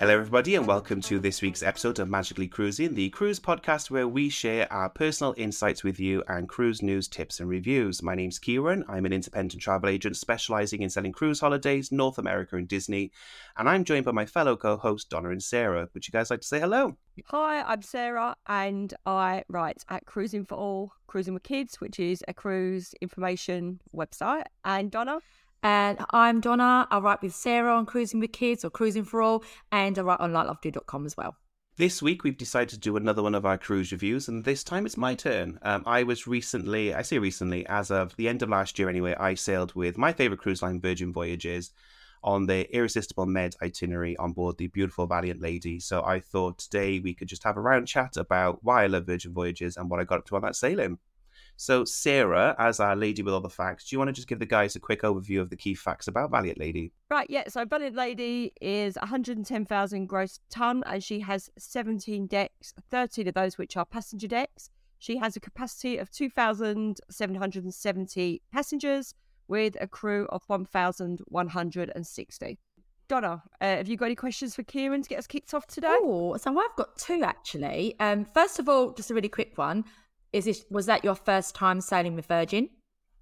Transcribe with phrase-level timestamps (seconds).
[0.00, 4.08] Hello, everybody, and welcome to this week's episode of Magically Cruising, the cruise podcast where
[4.08, 8.02] we share our personal insights with you and cruise news, tips, and reviews.
[8.02, 8.82] My name's Kieran.
[8.88, 13.12] I'm an independent travel agent specializing in selling cruise holidays, North America, and Disney.
[13.58, 15.90] And I'm joined by my fellow co hosts, Donna and Sarah.
[15.92, 16.96] Would you guys like to say hello?
[17.26, 22.24] Hi, I'm Sarah, and I write at Cruising for All, Cruising with Kids, which is
[22.26, 24.44] a cruise information website.
[24.64, 25.18] And Donna?
[25.62, 26.88] And I'm Donna.
[26.90, 30.20] I write with Sarah on Cruising with Kids or Cruising for All, and I write
[30.20, 31.36] on likelovedo.com as well.
[31.76, 34.86] This week, we've decided to do another one of our cruise reviews, and this time
[34.86, 35.58] it's my turn.
[35.62, 39.14] Um, I was recently, I say recently, as of the end of last year anyway,
[39.18, 41.72] I sailed with my favourite cruise line, Virgin Voyages,
[42.22, 45.80] on the Irresistible Med itinerary on board the beautiful Valiant Lady.
[45.80, 49.06] So I thought today we could just have a round chat about why I love
[49.06, 50.98] Virgin Voyages and what I got up to on that sailing.
[51.60, 54.38] So, Sarah, as our lady with all the facts, do you want to just give
[54.38, 56.90] the guys a quick overview of the key facts about Valiant Lady?
[57.10, 57.48] Right, yeah.
[57.48, 63.58] So, Valiant Lady is 110,000 gross ton and she has 17 decks, 13 of those
[63.58, 64.70] which are passenger decks.
[64.98, 69.14] She has a capacity of 2,770 passengers
[69.46, 72.58] with a crew of 1,160.
[73.06, 75.88] Donna, uh, have you got any questions for Kieran to get us kicked off today?
[75.90, 77.96] Oh, so I've got two actually.
[78.00, 79.84] Um, first of all, just a really quick one.
[80.32, 82.70] Is this was that your first time sailing with Virgin?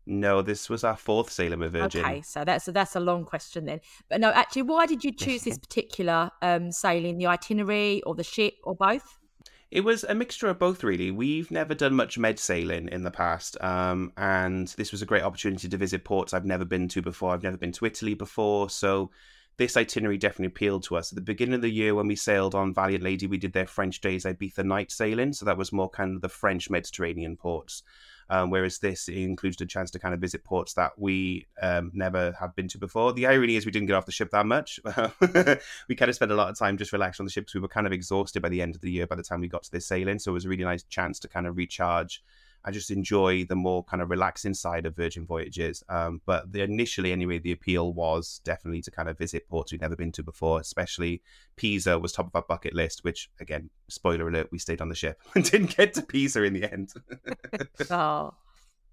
[0.06, 2.02] No, this was our fourth sailing with Virgin.
[2.02, 3.80] Okay, so that's a, that's a long question then.
[4.08, 8.24] But no, actually, why did you choose this particular um, sailing, the itinerary or the
[8.24, 9.18] ship or both?
[9.70, 11.10] It was a mixture of both, really.
[11.10, 15.22] We've never done much med sailing in the past, um, and this was a great
[15.22, 17.34] opportunity to visit ports I've never been to before.
[17.34, 19.10] I've never been to Italy before, so
[19.58, 21.12] this itinerary definitely appealed to us.
[21.12, 23.66] At the beginning of the year, when we sailed on Valiant Lady, we did their
[23.66, 27.82] French Daze Ibiza night sailing, so that was more kind of the French Mediterranean ports.
[28.30, 32.36] Um, whereas this includes a chance to kind of visit ports that we um, never
[32.38, 33.14] have been to before.
[33.14, 34.78] The irony is we didn't get off the ship that much.
[35.88, 37.68] we kind of spent a lot of time just relaxed on the ship we were
[37.68, 39.72] kind of exhausted by the end of the year by the time we got to
[39.72, 40.18] this sailing.
[40.18, 42.22] So it was a really nice chance to kind of recharge
[42.64, 45.82] I just enjoy the more kind of relaxing side of Virgin Voyages.
[45.88, 49.80] Um, but the, initially, anyway, the appeal was definitely to kind of visit ports we'd
[49.80, 51.22] never been to before, especially
[51.56, 54.94] Pisa was top of our bucket list, which, again, spoiler alert, we stayed on the
[54.94, 56.92] ship and didn't get to Pisa in the end.
[57.90, 58.34] oh.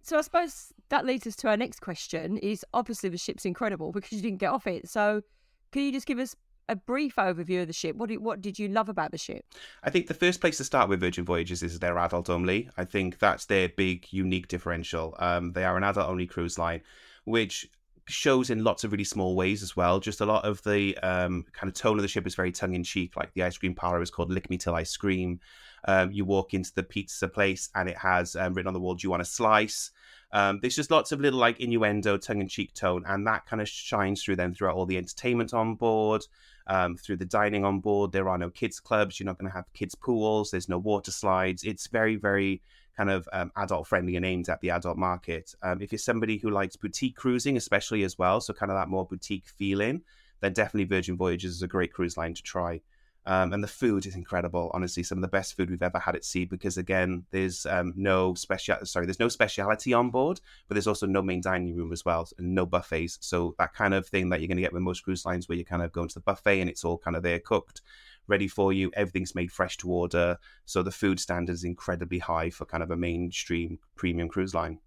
[0.02, 3.92] So I suppose that leads us to our next question is obviously the ship's incredible
[3.92, 4.88] because you didn't get off it.
[4.88, 5.24] So
[5.72, 6.36] can you just give us
[6.68, 7.96] a brief overview of the ship.
[7.96, 9.46] What did, what did you love about the ship?
[9.84, 12.70] I think the first place to start with Virgin Voyages is their adult only.
[12.78, 15.16] I think that's their big, unique differential.
[15.20, 16.82] Um, they are an adult only cruise line,
[17.26, 17.70] which
[18.08, 20.00] shows in lots of really small ways as well.
[20.00, 22.76] Just a lot of the um, kind of tone of the ship is very tongue
[22.76, 23.16] in cheek.
[23.16, 25.40] Like the ice cream parlor is called Lick Me Till I Scream.
[25.88, 28.96] Um, you walk into the pizza place and it has um, written on the wall,
[28.96, 29.92] "Do you want a slice?"
[30.36, 33.62] Um, there's just lots of little like innuendo, tongue in cheek tone, and that kind
[33.62, 36.26] of shines through them throughout all the entertainment on board
[36.68, 38.12] um, through the dining on board.
[38.12, 39.18] There are no kids clubs.
[39.18, 40.52] You're not going to have kids pools.
[40.52, 41.64] There's no water slides.
[41.64, 42.62] It's very, very
[42.98, 45.56] kind of um, adult friendly and aimed at the adult market.
[45.64, 48.90] Um, if you're somebody who likes boutique cruising, especially as well, so kind of that
[48.90, 50.02] more boutique feeling,
[50.42, 52.82] then definitely Virgin Voyages is a great cruise line to try.
[53.28, 54.70] Um, and the food is incredible.
[54.74, 57.94] Honestly, some of the best food we've ever had at sea because again, there's um,
[57.96, 58.78] no special.
[58.86, 62.28] Sorry, there's no speciality on board, but there's also no main dining room as well,
[62.38, 63.18] and no buffets.
[63.22, 65.58] So that kind of thing that you're going to get with most cruise lines, where
[65.58, 67.82] you kind of go into the buffet and it's all kind of there cooked,
[68.28, 68.92] ready for you.
[68.96, 72.92] Everything's made fresh to order, so the food standard is incredibly high for kind of
[72.92, 74.80] a mainstream premium cruise line.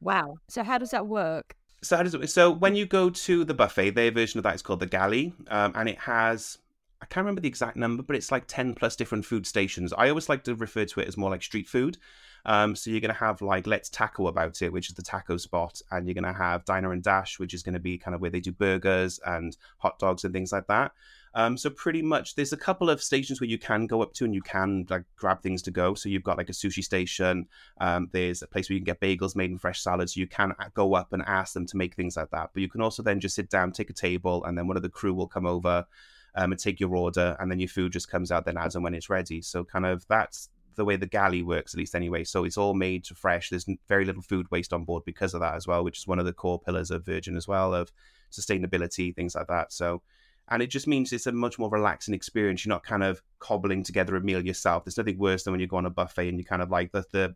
[0.00, 0.36] Wow.
[0.48, 1.56] So how does that work?
[1.82, 2.30] So how does it?
[2.30, 5.34] So when you go to the buffet, their version of that is called the galley,
[5.48, 6.58] um, and it has
[7.02, 9.92] I can't remember the exact number, but it's like 10 plus different food stations.
[9.92, 11.98] I always like to refer to it as more like street food.
[12.44, 15.36] Um, so you're going to have like Let's Taco About It, which is the taco
[15.36, 18.14] spot, and you're going to have Diner and Dash, which is going to be kind
[18.14, 20.92] of where they do burgers and hot dogs and things like that.
[21.34, 24.24] Um, so pretty much, there's a couple of stations where you can go up to
[24.24, 25.94] and you can like grab things to go.
[25.94, 27.48] So you've got like a sushi station.
[27.80, 30.16] Um, there's a place where you can get bagels made and fresh salads.
[30.16, 32.50] You can go up and ask them to make things like that.
[32.52, 34.82] But you can also then just sit down, take a table, and then one of
[34.82, 35.86] the crew will come over
[36.34, 38.84] um, and take your order, and then your food just comes out then as and
[38.84, 39.42] when it's ready.
[39.42, 42.24] So kind of that's the way the galley works, at least anyway.
[42.24, 43.50] So it's all made to fresh.
[43.50, 46.18] There's very little food waste on board because of that as well, which is one
[46.18, 47.92] of the core pillars of Virgin as well of
[48.30, 49.72] sustainability, things like that.
[49.72, 50.02] So,
[50.48, 52.64] and it just means it's a much more relaxing experience.
[52.64, 54.84] You're not kind of cobbling together a meal yourself.
[54.84, 56.92] There's nothing worse than when you go on a buffet and you kind of like
[56.92, 57.34] the, the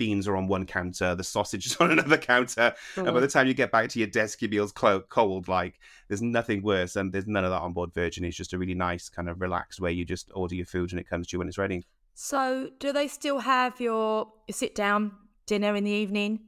[0.00, 3.46] beans are on one counter, the sausage is on another counter, and by the time
[3.46, 5.46] you get back to your desk, your meal's cold.
[5.46, 8.24] Like there's nothing worse, and there's none of that on board Virgin.
[8.24, 9.92] It's just a really nice kind of relaxed way.
[9.92, 11.84] You just order your food and it comes to you when it's ready.
[12.14, 15.12] So, do they still have your, your sit down
[15.46, 16.40] dinner in the evening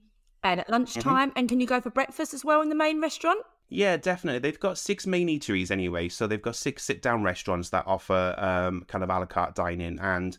[0.43, 1.31] and at lunchtime?
[1.31, 1.39] Mm-hmm.
[1.39, 3.41] And can you go for breakfast as well in the main restaurant?
[3.69, 4.41] Yeah, definitely.
[4.41, 8.85] They've got six main eateries anyway, so they've got six sit-down restaurants that offer um,
[8.87, 10.37] kind of a la carte dining, and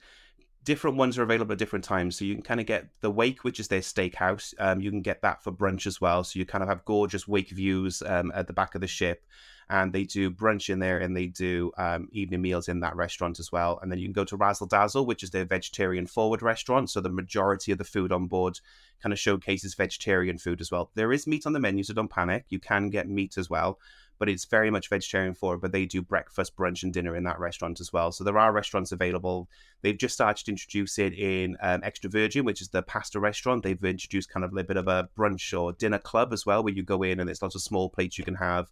[0.63, 2.17] different ones are available at different times.
[2.17, 4.53] So you can kind of get the Wake, which is their steakhouse.
[4.59, 6.23] Um, you can get that for brunch as well.
[6.23, 9.25] So you kind of have gorgeous Wake views um, at the back of the ship.
[9.69, 13.39] And they do brunch in there and they do um, evening meals in that restaurant
[13.39, 13.79] as well.
[13.81, 16.89] And then you can go to Razzle Dazzle, which is their vegetarian forward restaurant.
[16.89, 18.59] So the majority of the food on board
[19.01, 20.91] kind of showcases vegetarian food as well.
[20.95, 22.45] There is meat on the menu, so don't panic.
[22.49, 23.79] You can get meat as well
[24.19, 25.61] but it's very much vegetarian forward.
[25.61, 28.11] But they do breakfast, brunch, and dinner in that restaurant as well.
[28.11, 29.49] So there are restaurants available.
[29.81, 33.63] They've just started to introduce it in um, Extra Virgin, which is the pasta restaurant.
[33.63, 36.73] They've introduced kind of a bit of a brunch or dinner club as well, where
[36.73, 38.71] you go in and there's lots of small plates you can have.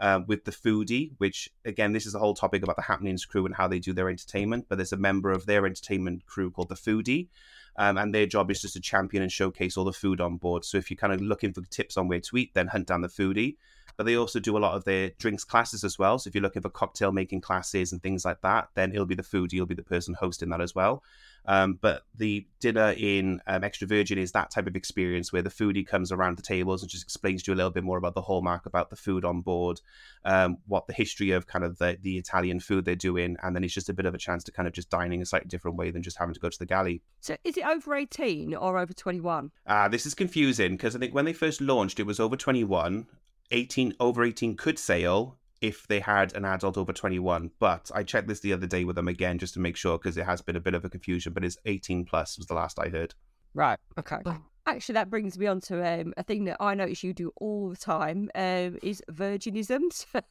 [0.00, 3.44] Uh, with the foodie, which again, this is a whole topic about the happenings crew
[3.44, 4.66] and how they do their entertainment.
[4.68, 7.26] But there's a member of their entertainment crew called the foodie,
[7.74, 10.64] um, and their job is just to champion and showcase all the food on board.
[10.64, 13.00] So if you're kind of looking for tips on where to eat, then hunt down
[13.00, 13.56] the foodie
[13.98, 16.18] but they also do a lot of their drinks classes as well.
[16.18, 19.16] So if you're looking for cocktail making classes and things like that, then it'll be
[19.16, 21.02] the foodie, you'll be the person hosting that as well.
[21.46, 25.50] Um, but the dinner in um, Extra Virgin is that type of experience where the
[25.50, 28.14] foodie comes around the tables and just explains to you a little bit more about
[28.14, 29.80] the hallmark, about the food on board,
[30.24, 33.64] um, what the history of kind of the, the Italian food they're doing, and then
[33.64, 35.76] it's just a bit of a chance to kind of just dining a slightly different
[35.76, 37.02] way than just having to go to the galley.
[37.20, 39.50] So is it over 18 or over 21?
[39.66, 43.06] Uh, this is confusing because I think when they first launched, it was over 21.
[43.50, 48.28] 18 over 18 could sail if they had an adult over 21 but i checked
[48.28, 50.56] this the other day with them again just to make sure because it has been
[50.56, 53.14] a bit of a confusion but it's 18 plus was the last i heard.
[53.54, 54.18] Right okay.
[54.66, 57.70] Actually that brings me on to um, a thing that i notice you do all
[57.70, 60.06] the time um, is virginisms.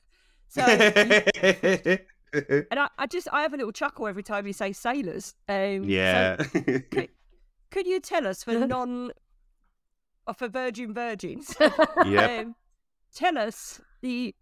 [0.49, 0.79] So and
[2.79, 6.37] I, I, just i have a little chuckle every time you say sailors um, yeah.
[6.37, 7.09] so could,
[7.71, 9.11] could, you tell us for non
[10.25, 11.53] uh, for virgin virgins?
[12.05, 12.55] Yeah um,
[13.13, 14.35] tell us the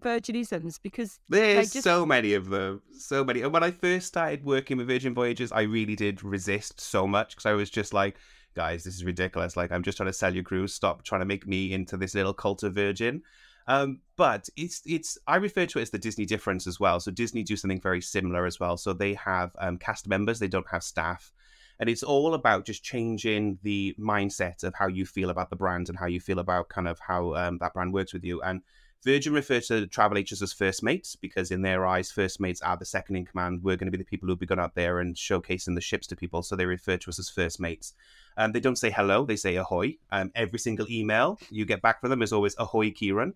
[0.00, 1.84] Virginisms because there's just...
[1.84, 3.42] so many of them, so many.
[3.42, 7.30] And when I first started working with Virgin Voyages, I really did resist so much
[7.30, 8.16] because I was just like,
[8.54, 9.56] guys, this is ridiculous.
[9.56, 10.74] Like, I'm just trying to sell your cruise.
[10.74, 13.22] Stop trying to make me into this little cult of Virgin.
[13.66, 17.00] Um, but it's it's I refer to it as the Disney difference as well.
[17.00, 18.76] So Disney do something very similar as well.
[18.78, 21.32] So they have um, cast members, they don't have staff.
[21.80, 25.88] And it's all about just changing the mindset of how you feel about the brand
[25.88, 28.42] and how you feel about kind of how um, that brand works with you.
[28.42, 28.62] And
[29.04, 32.76] Virgin refer to travel agents as first mates because, in their eyes, first mates are
[32.76, 33.62] the second in command.
[33.62, 36.08] We're going to be the people who'll be going out there and showcasing the ships
[36.08, 36.42] to people.
[36.42, 37.94] So they refer to us as first mates.
[38.36, 39.98] Um, they don't say hello, they say ahoy.
[40.10, 43.34] Um, every single email you get back from them is always ahoy, Kieran.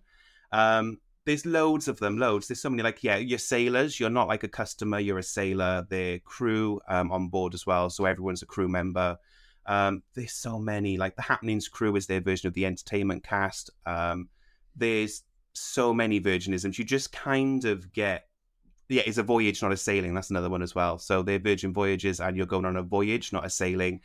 [0.51, 2.47] Um, there's loads of them, loads.
[2.47, 3.99] There's so many like yeah, you're sailors.
[3.99, 4.99] You're not like a customer.
[4.99, 5.85] You're a sailor.
[5.89, 9.17] They're crew um, on board as well, so everyone's a crew member.
[9.65, 10.97] Um, there's so many.
[10.97, 13.69] Like the Happenings crew is their version of the entertainment cast.
[13.85, 14.29] Um,
[14.75, 15.23] there's
[15.53, 16.77] so many Virginisms.
[16.77, 18.27] You just kind of get
[18.89, 20.13] yeah, it's a voyage, not a sailing.
[20.13, 20.97] That's another one as well.
[20.99, 24.01] So they're Virgin voyages, and you're going on a voyage, not a sailing.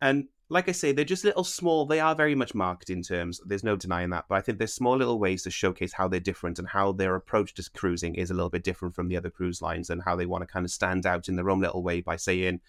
[0.00, 1.86] And like I say, they're just little small.
[1.86, 3.40] They are very much marketing terms.
[3.44, 4.26] There's no denying that.
[4.28, 7.16] But I think there's small little ways to showcase how they're different and how their
[7.16, 10.14] approach to cruising is a little bit different from the other cruise lines and how
[10.14, 12.60] they want to kind of stand out in their own little way by saying,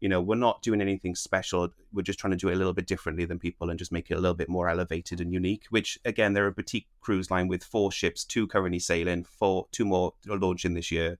[0.00, 1.70] you know, we're not doing anything special.
[1.92, 4.10] We're just trying to do it a little bit differently than people and just make
[4.10, 5.64] it a little bit more elevated and unique.
[5.70, 9.86] Which again, they're a boutique cruise line with four ships, two currently sailing, four, two
[9.86, 11.18] more launching this year.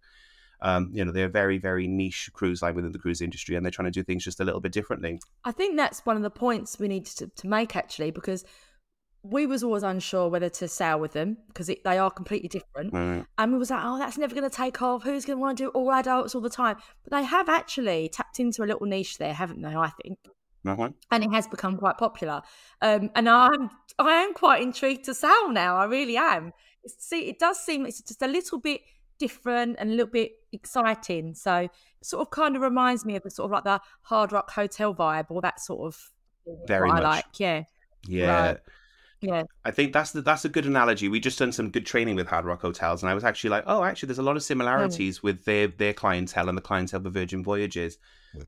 [0.63, 3.67] Um, you know, they're a very, very niche cruise line within the cruise industry, and
[3.67, 5.21] they're trying to do things just a little bit differently.
[5.45, 8.45] I think that's one of the points we need to, to make actually, because
[9.25, 13.25] we was always unsure whether to sail with them because they are completely different, right.
[13.39, 15.03] and we was like, oh, that's never going to take off.
[15.03, 16.77] Who's going to want to do all adults all the time?
[17.05, 19.75] But they have actually tapped into a little niche there, haven't they?
[19.75, 20.19] I think.
[20.65, 20.91] Uh-huh.
[21.11, 22.41] And it has become quite popular,
[22.81, 25.77] um, and I'm I am quite intrigued to sail now.
[25.77, 26.53] I really am.
[26.87, 28.81] See, it does seem it's just a little bit
[29.19, 31.35] different and a little bit exciting.
[31.35, 31.71] So it
[32.03, 34.95] sort of kind of reminds me of the sort of like the hard rock hotel
[34.95, 36.11] vibe or that sort of
[36.67, 37.03] very much.
[37.03, 37.25] I like.
[37.39, 37.65] Yeah.
[38.07, 38.47] Yeah.
[38.47, 38.59] Right.
[39.23, 39.45] Yeah.
[39.65, 41.09] I think that's the, that's a good analogy.
[41.09, 43.63] We just done some good training with Hard Rock Hotels, and I was actually like,
[43.69, 45.23] oh, actually, there's a lot of similarities mm.
[45.23, 47.99] with their their clientele and the clientele of Virgin Voyages.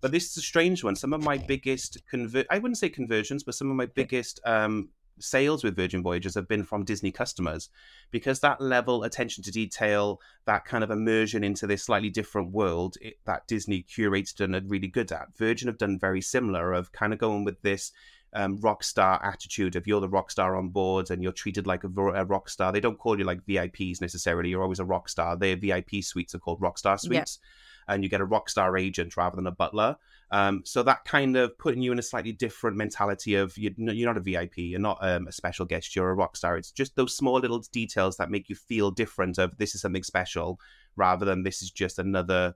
[0.01, 0.97] But this is a strange one.
[0.97, 4.89] Some of my biggest convert I wouldn't say conversions, but some of my biggest um,
[5.19, 7.69] sales with Virgin Voyages have been from Disney customers
[8.11, 12.97] because that level attention to detail, that kind of immersion into this slightly different world
[13.01, 15.37] it, that Disney curates done are really good at.
[15.37, 17.93] Virgin have done very similar of kind of going with this
[18.35, 21.85] um, rock star attitude of you're the rock star on board and you're treated like
[21.85, 22.73] a, a, rock star.
[22.73, 24.51] They don't call you like VIPs necessarily.
[24.51, 25.37] You're always a rock star.
[25.37, 27.39] Their VIP suites are called rock star suites.
[27.41, 27.49] Yeah.
[27.89, 29.97] And you get a rock star agent rather than a butler.
[30.31, 34.13] Um, so that kind of putting you in a slightly different mentality of you're, you're
[34.13, 36.57] not a VIP, you're not um, a special guest, you're a rock star.
[36.57, 39.39] It's just those small little details that make you feel different.
[39.39, 40.59] Of this is something special,
[40.97, 42.55] rather than this is just another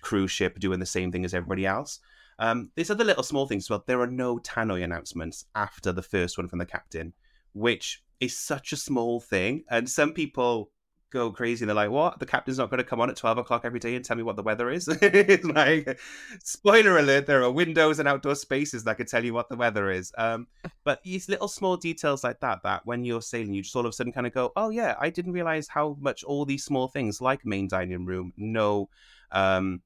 [0.00, 2.00] cruise ship doing the same thing as everybody else.
[2.38, 3.84] Um, there's other little small things well.
[3.86, 7.12] There are no tannoy announcements after the first one from the captain,
[7.52, 9.64] which is such a small thing.
[9.70, 10.70] And some people
[11.10, 11.64] go crazy.
[11.64, 12.18] They're like, "What?
[12.18, 14.22] The captain's not going to come on at twelve o'clock every day and tell me
[14.22, 16.00] what the weather is?" it's like,
[16.42, 19.90] spoiler alert: there are windows and outdoor spaces that can tell you what the weather
[19.90, 20.12] is.
[20.16, 20.46] Um,
[20.84, 23.90] but these little small details like that, that when you're sailing, you just all of
[23.90, 26.88] a sudden kind of go, "Oh yeah, I didn't realize how much all these small
[26.88, 28.88] things, like main dining room, no."
[29.32, 29.82] Um,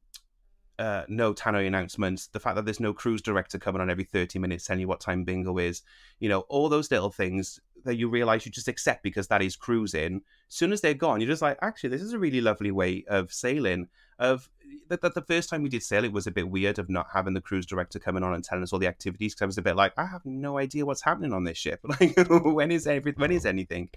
[0.78, 4.38] uh, no tannoy announcements, the fact that there's no cruise director coming on every 30
[4.38, 5.82] minutes telling you what time bingo is,
[6.18, 9.56] you know, all those little things that you realize you just accept because that is
[9.56, 10.22] cruising.
[10.48, 13.04] As soon as they're gone, you're just like, actually, this is a really lovely way
[13.08, 13.88] of sailing.
[14.18, 14.48] Of
[14.88, 17.08] that, that the first time we did sail, it was a bit weird of not
[17.12, 19.58] having the cruise director coming on and telling us all the activities because I was
[19.58, 21.80] a bit like, I have no idea what's happening on this ship.
[22.00, 23.88] Like, when is every when is anything?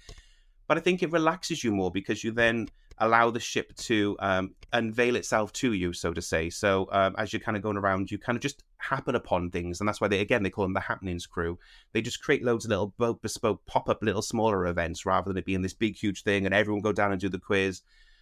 [0.67, 2.69] But I think it relaxes you more because you then
[2.99, 6.49] allow the ship to um, unveil itself to you, so to say.
[6.49, 9.79] So um, as you're kind of going around, you kind of just happen upon things,
[9.79, 11.57] and that's why they again they call them the happenings crew.
[11.93, 15.45] They just create loads of little bespoke pop up little smaller events rather than it
[15.45, 17.81] being this big huge thing and everyone go down and do the quiz.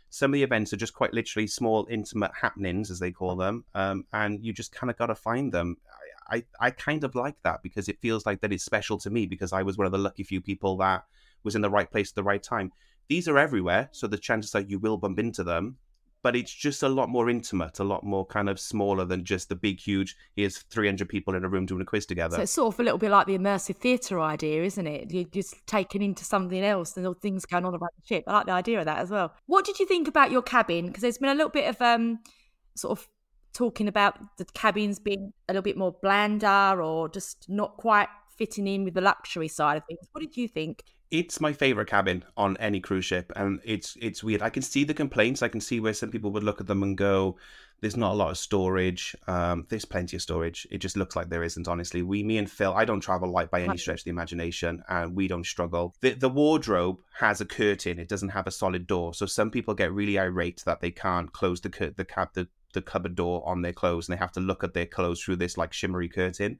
[0.10, 3.66] Some of the events are just quite literally small, intimate happenings, as they call them,
[3.74, 5.78] um, and you just kind of got to find them.
[6.28, 9.28] I, I kind of like that because it feels like that it's special to me
[9.28, 11.04] because I was one of the lucky few people that
[11.46, 12.72] was in the right place at the right time.
[13.08, 15.78] These are everywhere, so the chances are you will bump into them,
[16.26, 19.48] but it's just a lot more intimate, a lot more kind of smaller than just
[19.48, 22.38] the big, huge, here's 300 people in a room doing a quiz together.
[22.38, 25.12] So it's sort of a little bit like the immersive theatre idea, isn't it?
[25.12, 28.24] You're just taken into something else and all things going on around the ship.
[28.26, 29.36] I like the idea of that as well.
[29.46, 30.88] What did you think about your cabin?
[30.88, 32.18] Because there's been a little bit of um,
[32.76, 33.08] sort of
[33.54, 38.68] talking about the cabins being a little bit more blander or just not quite fitting
[38.68, 40.08] in with the luxury side of things.
[40.12, 40.84] What did you think?
[41.12, 44.42] It's my favorite cabin on any cruise ship, and it's it's weird.
[44.42, 45.42] I can see the complaints.
[45.42, 47.38] I can see where some people would look at them and go,
[47.82, 49.16] "There's not a lot of storage.
[49.28, 50.68] Um, there's plenty of storage.
[50.72, 53.52] It just looks like there isn't." Honestly, we, me and Phil, I don't travel light
[53.52, 55.96] by any stretch of the imagination, and we don't struggle.
[56.02, 58.00] The the wardrobe has a curtain.
[58.00, 61.32] It doesn't have a solid door, so some people get really irate that they can't
[61.32, 64.40] close the the cab the the cupboard door on their clothes, and they have to
[64.40, 66.60] look at their clothes through this like shimmery curtain.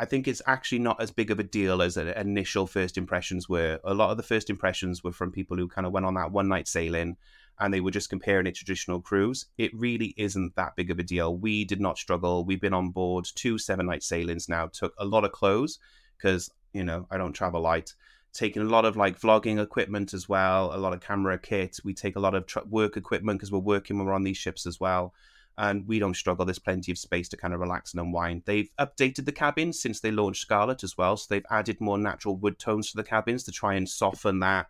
[0.00, 3.78] I think it's actually not as big of a deal as initial first impressions were.
[3.84, 6.32] A lot of the first impressions were from people who kind of went on that
[6.32, 7.18] one night sailing
[7.58, 9.44] and they were just comparing it to traditional cruise.
[9.58, 11.36] It really isn't that big of a deal.
[11.36, 12.46] We did not struggle.
[12.46, 15.78] We've been on board two seven night sailings now, took a lot of clothes
[16.16, 17.94] because, you know, I don't travel light.
[18.32, 21.78] Taking a lot of like vlogging equipment as well, a lot of camera kit.
[21.84, 24.64] We take a lot of tr- work equipment because we're working we're on these ships
[24.64, 25.12] as well
[25.58, 26.44] and we don't struggle.
[26.44, 28.42] There's plenty of space to kind of relax and unwind.
[28.46, 32.36] They've updated the cabins since they launched Scarlet as well, so they've added more natural
[32.36, 34.66] wood tones to the cabins to try and soften that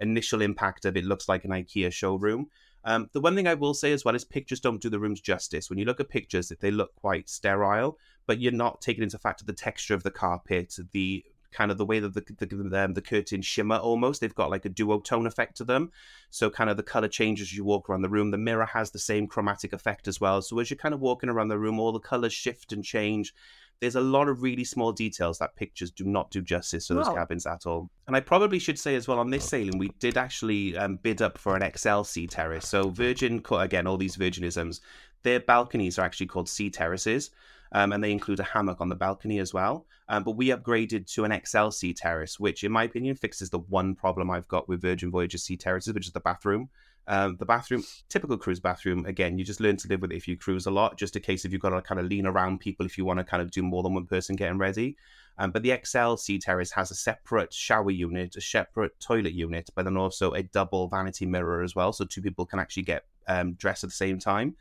[0.00, 2.48] initial impact of it looks like an IKEA showroom.
[2.84, 5.20] Um, the one thing I will say as well is pictures don't do the rooms
[5.20, 5.70] justice.
[5.70, 9.18] When you look at pictures, if they look quite sterile, but you're not taking into
[9.18, 11.24] factor the texture of the carpet, the
[11.54, 14.20] kind of the way that the the, the curtains shimmer almost.
[14.20, 15.90] They've got like a duotone effect to them.
[16.30, 18.30] So kind of the color changes as you walk around the room.
[18.30, 20.42] The mirror has the same chromatic effect as well.
[20.42, 23.32] So as you're kind of walking around the room, all the colors shift and change.
[23.80, 27.08] There's a lot of really small details that pictures do not do justice to those
[27.08, 27.16] wow.
[27.16, 27.90] cabins at all.
[28.06, 31.20] And I probably should say as well on this sailing, we did actually um, bid
[31.20, 32.68] up for an XL sea terrace.
[32.68, 34.80] So Virgin, again, all these Virginisms,
[35.24, 37.30] their balconies are actually called sea terraces
[37.74, 39.84] um, and they include a hammock on the balcony as well.
[40.08, 43.58] Um, but we upgraded to an XL sea terrace, which, in my opinion, fixes the
[43.58, 46.70] one problem I've got with Virgin Voyages sea terraces, which is the bathroom.
[47.06, 50.26] Um, the bathroom, typical cruise bathroom, again, you just learn to live with it if
[50.26, 52.60] you cruise a lot, just a case if you've got to kind of lean around
[52.60, 54.96] people if you want to kind of do more than one person getting ready.
[55.36, 59.68] Um, but the XL Sea Terrace has a separate shower unit, a separate toilet unit,
[59.74, 63.04] but then also a double vanity mirror as well, so two people can actually get
[63.26, 64.54] um, dressed at the same time.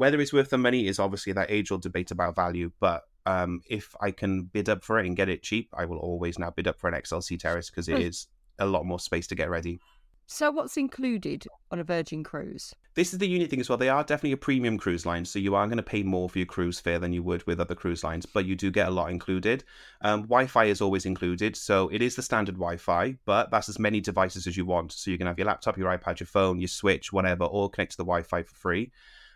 [0.00, 3.60] Whether it's worth the money is obviously that age old debate about value, but um,
[3.68, 6.48] if I can bid up for it and get it cheap, I will always now
[6.48, 8.26] bid up for an XL Sea Terrace because it is
[8.58, 9.78] a lot more space to get ready.
[10.26, 12.74] So, what's included on a Virgin cruise?
[12.94, 13.76] This is the unique thing as well.
[13.76, 16.38] They are definitely a premium cruise line, so you are going to pay more for
[16.38, 18.90] your cruise fare than you would with other cruise lines, but you do get a
[18.90, 19.64] lot included.
[20.00, 23.68] Um, wi Fi is always included, so it is the standard Wi Fi, but that's
[23.68, 24.92] as many devices as you want.
[24.92, 27.90] So, you can have your laptop, your iPad, your phone, your Switch, whatever, all connect
[27.90, 28.92] to the Wi Fi for free.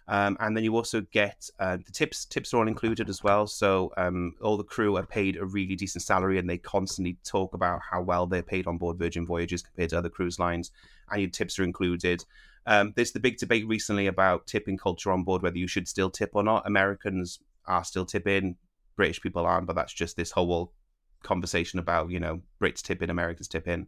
[0.07, 2.25] Um, and then you also get uh, the tips.
[2.27, 3.47] Tips are all included as well.
[3.47, 7.55] So um, all the crew are paid a really decent salary, and they constantly talk
[7.55, 10.71] about how well they're paid on board Virgin Voyages compared to other cruise lines.
[11.11, 12.25] And your tips are included.
[12.67, 16.11] Um, there's the big debate recently about tipping culture on board, whether you should still
[16.11, 16.67] tip or not.
[16.67, 18.57] Americans are still tipping,
[18.97, 20.73] British people aren't, but that's just this whole
[21.23, 23.87] conversation about you know Brits tipping, Americans tipping.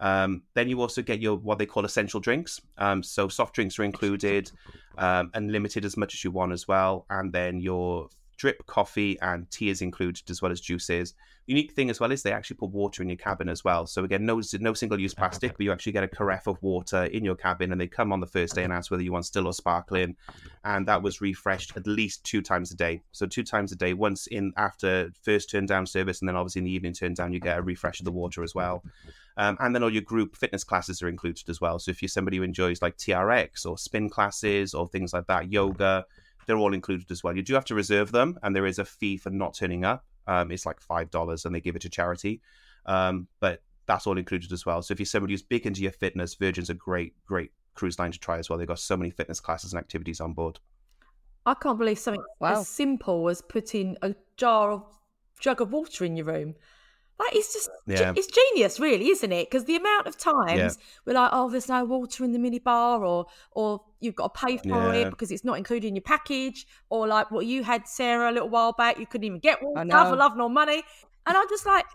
[0.00, 2.60] Um, then you also get your what they call essential drinks.
[2.78, 4.50] Um, so soft drinks are included,
[4.98, 7.06] um, limited as much as you want as well.
[7.08, 11.14] And then your drip coffee and tea is included as well as juices.
[11.46, 13.86] Unique thing as well is they actually put water in your cabin as well.
[13.86, 17.04] So again, no no single use plastic, but you actually get a carafe of water
[17.04, 19.26] in your cabin, and they come on the first day and ask whether you want
[19.26, 20.16] still or sparkling,
[20.64, 23.00] and that was refreshed at least two times a day.
[23.12, 26.60] So two times a day, once in after first turn down service, and then obviously
[26.60, 28.82] in the evening turn down, you get a refresh of the water as well.
[29.38, 31.78] Um, and then all your group fitness classes are included as well.
[31.78, 35.52] So if you're somebody who enjoys like TRX or spin classes or things like that,
[35.52, 36.06] yoga,
[36.46, 37.36] they're all included as well.
[37.36, 40.04] You do have to reserve them, and there is a fee for not turning up.
[40.26, 42.40] Um, it's like five dollars, and they give it to charity.
[42.86, 44.82] Um, but that's all included as well.
[44.82, 48.12] So if you're somebody who's big into your fitness, Virgin's a great, great cruise line
[48.12, 48.58] to try as well.
[48.58, 50.58] They've got so many fitness classes and activities on board.
[51.44, 52.60] I can't believe something Wow.
[52.60, 54.82] as simple as putting a jar of
[55.38, 56.54] jug of water in your room.
[57.18, 58.12] That is just ge- Yeah.
[58.14, 59.48] it's genius, really, isn't it?
[59.50, 60.70] Because the amount of times Yeah.
[61.06, 64.58] we're like, oh, there's no water in the minibar, or or you've got to pay
[64.58, 64.92] for Yeah.
[65.06, 68.32] it because it's not included in your package, or like what you had, Sarah, a
[68.32, 70.10] little while back, you couldn't even get water know.
[70.10, 70.82] for love nor money,
[71.26, 71.86] and I'm just like,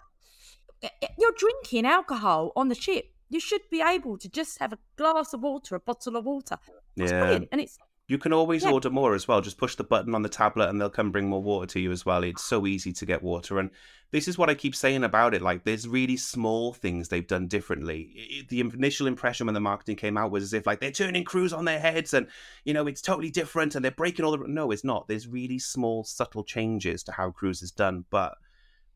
[0.81, 3.05] "Eh, eh, you're drinking alcohol on the ship.
[3.29, 6.57] You should be able to just have a glass of water, a bottle of water.
[6.97, 7.19] That's Yeah.
[7.21, 7.77] brilliant, and it's
[8.11, 8.71] You can always Yeah.
[8.71, 9.39] order more as well.
[9.39, 11.93] Just push the button on the tablet and they'll come bring more water to you
[11.93, 12.25] as well.
[12.25, 13.57] It's so easy to get water.
[13.57, 13.69] And
[14.11, 15.41] this is what I keep saying about it.
[15.41, 18.11] Like, there's really small things they've done differently.
[18.41, 21.23] I- The initial impression when the marketing came out was as if, like, they're turning
[21.23, 22.27] crews on their heads and,
[22.65, 24.45] you know, it's totally different and they're breaking all the.
[24.45, 25.07] No, it's not.
[25.07, 28.03] There's really small, subtle changes to how cruise is done.
[28.09, 28.37] But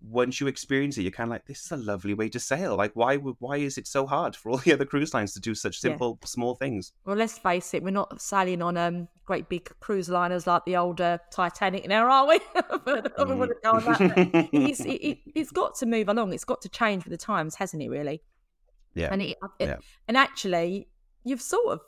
[0.01, 2.75] once you experience it, you're kind of like, this is a lovely way to sail.
[2.75, 5.39] Like, why would why is it so hard for all the other cruise lines to
[5.39, 5.91] do such Yeah.
[5.91, 6.91] simple, small things?
[7.05, 10.77] Well, let's face it, we're not sailing on um great big cruise liners like the
[10.77, 12.39] older uh, Titanic now, are we?
[12.85, 14.49] But I don't go on that.
[14.53, 15.31] it's, it, it, mm.
[15.33, 16.33] it's got to move along.
[16.33, 17.89] It's got to change with the times, hasn't it?
[17.89, 18.21] Really?
[18.93, 19.09] Yeah.
[19.11, 19.77] And it, uh, it- Yeah.
[20.07, 20.87] and actually,
[21.23, 21.79] you've sort of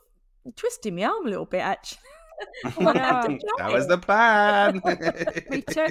[0.55, 1.59] twisted my arm a little bit.
[1.59, 1.99] Actually,
[2.65, 2.93] I know.
[2.93, 4.81] have to that was the plan.
[5.51, 5.87] Me too.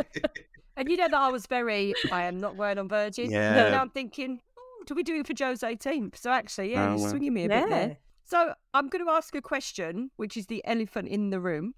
[0.76, 3.30] And you know that I was very, I am not going on Virgin.
[3.30, 3.54] Yeah.
[3.64, 6.16] And now I'm thinking, oh, do we do it for Joe's 18th?
[6.16, 7.10] So actually, yeah, Oh, you're well.
[7.10, 7.76] swinging me a bit Yeah.
[7.78, 7.96] there.
[8.24, 11.74] So I'm going to ask a question, which is the elephant in the room.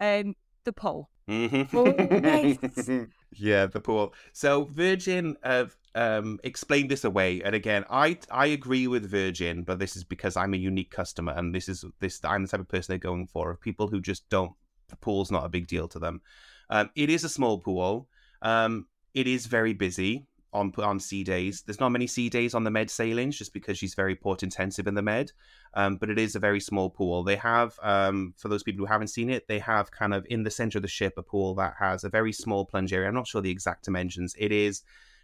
[0.00, 1.08] Um, the poll.
[1.28, 1.68] Mhm.
[1.74, 1.86] Oh,
[2.96, 3.08] yes.
[3.32, 4.14] yeah, the pool.
[4.32, 9.78] So Virgin have um, explained this away, and again, I I agree with Virgin, but
[9.78, 12.68] this is because I'm a unique customer, and this is this I'm the type of
[12.68, 14.52] person they're going for of people who just don't.
[14.88, 16.22] The pool's not a big deal to them.
[16.70, 18.08] Um, it is a small pool.
[18.42, 21.62] Um, it is very busy on on sea days.
[21.62, 24.86] There's not many sea days on the Med sailings, just because she's very port intensive
[24.86, 25.32] in the Med.
[25.74, 27.22] Um, but it is a very small pool.
[27.22, 30.42] They have, um, for those people who haven't seen it, they have kind of in
[30.42, 33.08] the center of the ship a pool that has a very small plunge area.
[33.08, 34.34] I'm not sure the exact dimensions.
[34.38, 34.82] It is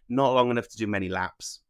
[0.09, 1.61] not long enough to do many laps,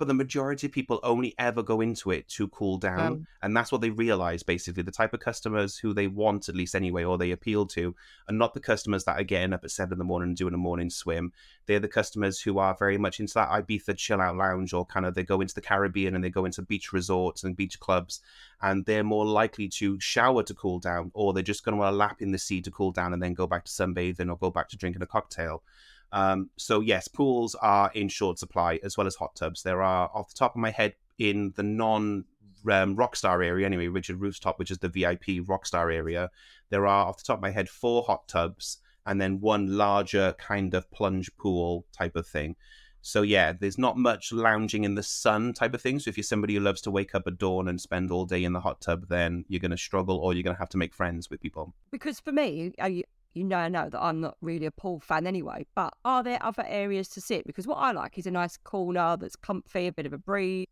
[0.00, 3.00] but the majority of people only ever go into it to cool down.
[3.00, 3.26] Um.
[3.42, 4.82] and that's what they realize basically.
[4.82, 7.94] The type of customers who they want, at least anyway, or they appeal to,
[8.26, 10.54] are not the customers that are getting up at seven in the morning and doing
[10.54, 11.34] a morning swim.
[11.66, 15.04] They're the customers who are very much into that Ibiza chill out lounge, or kind
[15.04, 18.22] of they go into the Caribbean and they go into beach resorts and beach clubs,
[18.62, 21.92] and they're more likely to shower to cool down, or they're just going to want
[21.92, 24.38] to lap in the sea to cool down and then go back to sunbathing or
[24.38, 25.62] go back to drinking a cocktail.
[26.12, 29.62] Um, so yes, pools are in short supply as well as hot tubs.
[29.62, 32.24] There are, off the top of my head, in the non
[32.70, 36.30] um, Rockstar area anyway, Richard Rooftop, which is the VIP Rockstar area,
[36.70, 40.34] there are off the top of my head four hot tubs and then one larger
[40.38, 42.56] kind of plunge pool type of thing.
[43.02, 45.98] So yeah, there's not much lounging in the sun type of thing.
[45.98, 48.44] So if you're somebody who loves to wake up at dawn and spend all day
[48.44, 50.76] in the hot tub, then you're going to struggle, or you're going to have to
[50.76, 51.74] make friends with people.
[51.90, 52.90] Because for me, uh,
[53.34, 56.42] you, know, I know that I'm not really a pool fan anyway, but are there
[56.42, 57.46] other areas to sit?
[57.46, 60.66] Because what I like is a nice corner that's comfy, a bit of a breeze.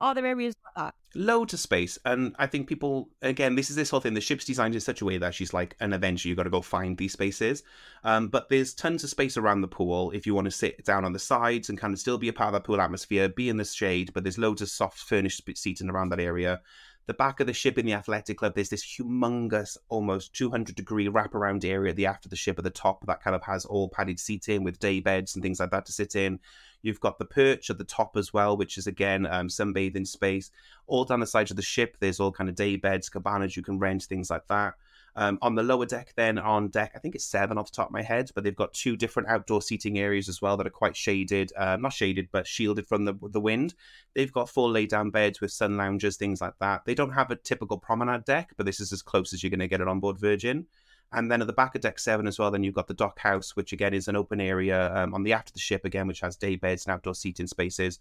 [0.00, 0.94] Are there areas like that?
[1.14, 4.44] loads of space and i think people again this is this whole thing the ship's
[4.44, 6.96] designed in such a way that she's like an adventure You've got to go find
[6.96, 7.62] these spaces
[8.04, 11.04] um, but there's tons of space around the pool if you want to sit down
[11.04, 13.48] on the sides and kind of still be a part of that pool atmosphere be
[13.48, 16.60] in the shade but there's loads of soft furnished seating around that area
[17.06, 21.08] the back of the ship in the athletic club there's this humongous almost 200 degree
[21.08, 23.64] wraparound area at the aft of the ship at the top that kind of has
[23.64, 26.38] all padded seating with day beds and things like that to sit in
[26.82, 30.50] You've got the perch at the top as well, which is again um, sunbathing space.
[30.88, 33.62] All down the sides of the ship, there's all kind of day beds, cabanas you
[33.62, 34.74] can rent, things like that.
[35.14, 37.88] Um, on the lower deck, then on deck, I think it's seven off the top
[37.88, 40.70] of my head, but they've got two different outdoor seating areas as well that are
[40.70, 43.74] quite shaded, uh, not shaded, but shielded from the the wind.
[44.14, 46.86] They've got full lay down beds with sun loungers, things like that.
[46.86, 49.60] They don't have a typical promenade deck, but this is as close as you're going
[49.60, 50.66] to get it on board Virgin.
[51.14, 53.18] And then at the back of deck seven as well, then you've got the dock
[53.18, 56.06] house, which again is an open area um, on the aft of the ship again,
[56.06, 57.98] which has day beds and outdoor seating spaces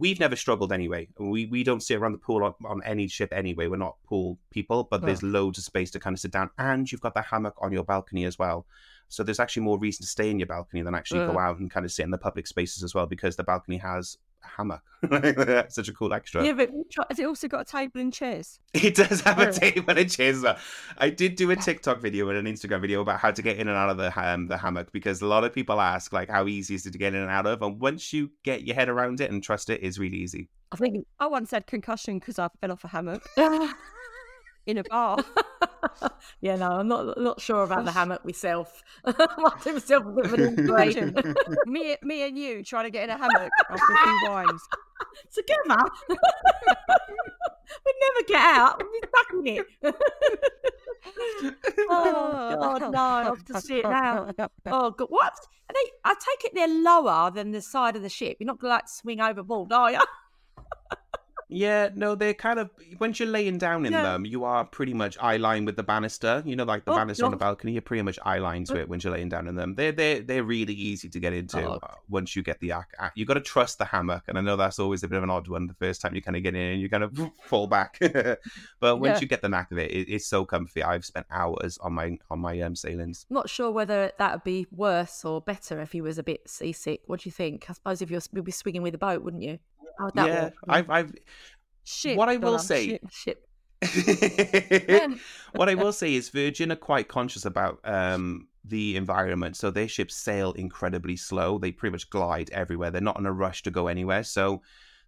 [0.00, 1.06] we've never struggled anyway.
[1.18, 3.68] We we don't sit around the pool on, on any ship anyway.
[3.68, 6.90] We're not pool people, but there's loads of space to kind of sit down, and
[6.90, 8.66] you've got the hammock on your balcony as well.
[9.08, 11.70] So there's actually more reason to stay in your balcony than actually go out and
[11.70, 14.82] kind of sit in the public spaces as well, because the balcony has a hammock.
[15.70, 16.44] Such a cool extra.
[16.44, 16.70] Yeah, but
[17.08, 18.60] has it also got a table and chairs?
[18.74, 20.36] It does have a table and chairs.
[20.36, 20.58] as well.
[20.98, 23.68] I did do a TikTok video and an Instagram video about how to get in
[23.68, 26.46] and out of the um, the hammock because a lot of people ask like how
[26.46, 28.88] easy is it to get in and out of, and once you get your head
[28.88, 30.48] around it and trust it, it's really easy.
[30.72, 31.06] I think.
[31.18, 33.26] I once had concussion because I fell off a hammock
[34.66, 35.18] in a bar.
[36.40, 38.82] yeah, no, I'm not not sure about the hammock myself.
[39.04, 41.14] I do myself a bit of an inspiration.
[41.66, 44.62] me, me and you trying to get in a hammock after a few wines.
[45.34, 46.18] Together, we'd
[48.00, 48.82] never get out.
[48.82, 49.66] We'd be stuck in it.
[51.88, 52.98] oh God, no!
[52.98, 54.30] I have to see it now.
[54.66, 55.34] Oh God, what?
[55.68, 58.36] And they, I take it they're lower than the side of the ship.
[58.40, 60.00] You're not gonna like swing overboard, are you?
[61.50, 64.02] Yeah, no, they're kind of once you're laying down in Yeah.
[64.02, 66.42] them, you are pretty much eye line with the banister.
[66.46, 67.44] You know, like the Oh, banister on the God.
[67.46, 69.74] balcony, you're pretty much eye line to it when you're laying down in them.
[69.74, 71.80] They're they they're really easy to get into Oh.
[71.82, 74.40] uh, once you get the ac- ac- you got to trust the hammock, and I
[74.40, 76.42] know that's always a bit of an odd one the first time you kind of
[76.42, 77.12] get in and you kind of
[77.44, 77.98] fall back,
[78.80, 79.20] but once Yeah.
[79.20, 80.82] you get the knack of it, it, it's so comfy.
[80.82, 83.26] I've spent hours on my on my um sailings.
[83.28, 87.02] Not sure whether that would be worse or better if he was a bit seasick.
[87.06, 87.66] What do you think?
[87.68, 89.58] I suppose if you're you'd be swinging with a boat, wouldn't you?
[90.00, 90.50] Would that yeah?
[90.68, 91.14] I've I've
[91.84, 92.16] Shit.
[92.16, 93.02] What I will say- shit.
[93.10, 93.46] Ship.
[95.54, 99.88] what I will say is Virgin are quite conscious about um, the environment, so their
[99.88, 101.58] ships sail incredibly slow.
[101.58, 102.90] They pretty much glide everywhere.
[102.90, 104.60] They're not in a rush to go anywhere, so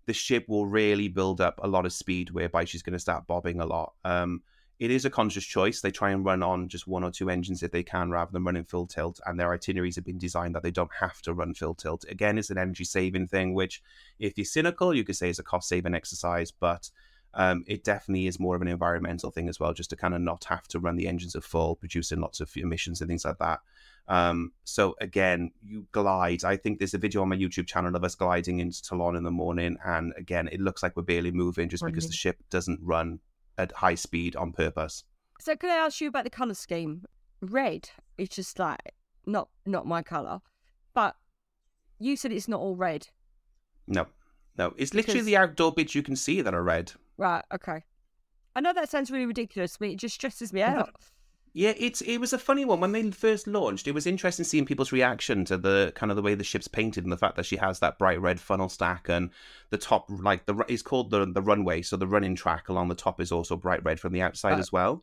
[0.07, 3.27] the ship will really build up a lot of speed, whereby she's going to start
[3.27, 3.93] bobbing a lot.
[4.05, 4.43] Um,
[4.83, 5.81] it is a conscious choice.
[5.81, 8.43] They try and run on just one or two engines if they can, rather than
[8.43, 9.21] running full tilt.
[9.25, 12.05] And their itineraries have been designed that they don't have to run full tilt.
[12.09, 13.81] Again, it's an energy saving thing, which,
[14.19, 16.91] if you're cynical, you could say is a cost saving exercise, but
[17.33, 20.21] um, it definitely is more of an environmental thing as well, just to kind of
[20.21, 23.39] not have to run the engines at full, producing lots of emissions and things like
[23.39, 23.61] that.
[24.09, 26.43] Um, so again, you glide.
[26.43, 29.23] I think there's a video on my YouTube channel of us gliding into Toulon in
[29.23, 32.81] the morning, and again, it looks like we're barely moving just because the ship doesn't
[32.83, 33.21] run
[33.59, 35.05] at high speed on purpose.
[35.41, 37.05] So can I ask you about the colour scheme?
[37.41, 38.95] Red is just like
[39.27, 40.41] not not my colour,
[40.95, 41.17] but
[41.99, 43.09] you said it's not all red,
[43.87, 44.07] No,
[44.57, 46.93] no, it's literally Because- the outdoor bits you can see that are red.
[47.17, 47.45] right?
[47.53, 47.85] Okay.
[48.55, 50.95] I know that sounds really ridiculous, but it just stresses me out.
[51.55, 53.87] Yeah, it's it was a funny one when they first launched.
[53.87, 57.05] It was interesting seeing people's reaction to the kind of the way the ship's painted
[57.05, 59.29] and the fact that she has that bright red funnel stack and
[59.69, 62.95] the top like the it's called the the runway, so the running track along the
[62.95, 64.59] top is also bright red from the outside Right.
[64.59, 65.03] as well.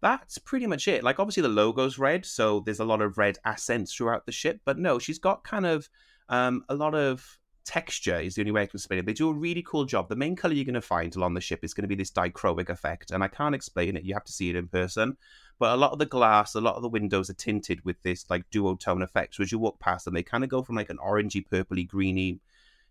[0.00, 1.04] That's pretty much it.
[1.04, 4.60] Like obviously the logo's red, so there's a lot of red accents throughout the ship,
[4.64, 5.88] but no, she's got kind of
[6.28, 9.06] um a lot of texture is the only way I can explain it.
[9.06, 10.08] They do a really cool job.
[10.08, 12.10] The main color you're going to find along the ship is going to be this
[12.10, 14.04] dichroic effect, and I can't explain it.
[14.04, 15.16] You have to see it in person
[15.58, 18.26] but a lot of the glass, a lot of the windows are tinted with this
[18.28, 19.34] like duotone effect.
[19.34, 21.86] So as you walk past them, they kind of go from like an orangey, purpley,
[21.86, 22.40] greeny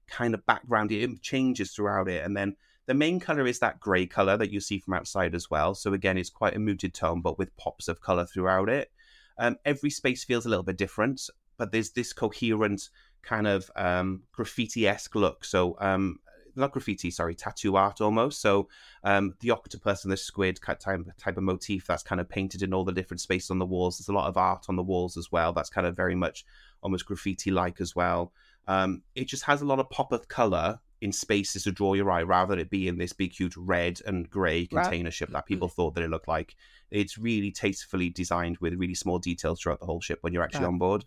[0.07, 0.91] kind of background.
[0.91, 4.59] It changes throughout it, and then the main color is that grey color that you
[4.59, 5.73] see from outside as well.
[5.73, 8.91] So again, it's quite a muted tone, but with pops of color throughout it.
[9.37, 12.89] Um, every space feels a little bit different, but there's this coherent
[13.21, 15.45] kind of um, graffiti-esque look.
[15.45, 16.19] So um,
[16.55, 18.41] not graffiti, sorry, tattoo art almost.
[18.41, 18.69] So
[19.03, 20.81] um, the octopus and the squid type,
[21.17, 23.97] type of motif that's kind of painted in all the different spaces on the walls.
[23.97, 25.53] There's a lot of art on the walls as well.
[25.53, 26.45] That's kind of very much
[26.81, 28.31] almost graffiti like as well.
[28.67, 32.09] Um, it just has a lot of pop of color in spaces to draw your
[32.09, 35.67] eye rather than it being this big, huge red and grey container ship that people
[35.67, 36.55] thought that it looked like.
[36.91, 40.61] It's really tastefully designed with really small details throughout the whole ship when you're actually
[40.61, 40.67] Right.
[40.69, 41.03] on board.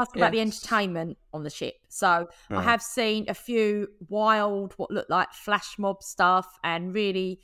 [0.00, 1.74] Ask about the entertainment on the ship.
[1.88, 7.40] So I have seen a few wild, what look like flash mob stuff, and really,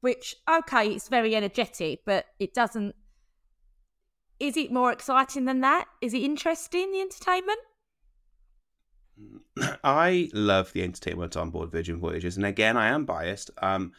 [0.00, 2.94] which okay, it's very energetic, but it doesn't.
[4.40, 5.86] Is it more exciting than that?
[6.00, 7.60] Is it interesting the entertainment?
[9.84, 13.50] I love the entertainment on board Virgin Voyages, and again, I am biased.
[13.62, 13.92] Um,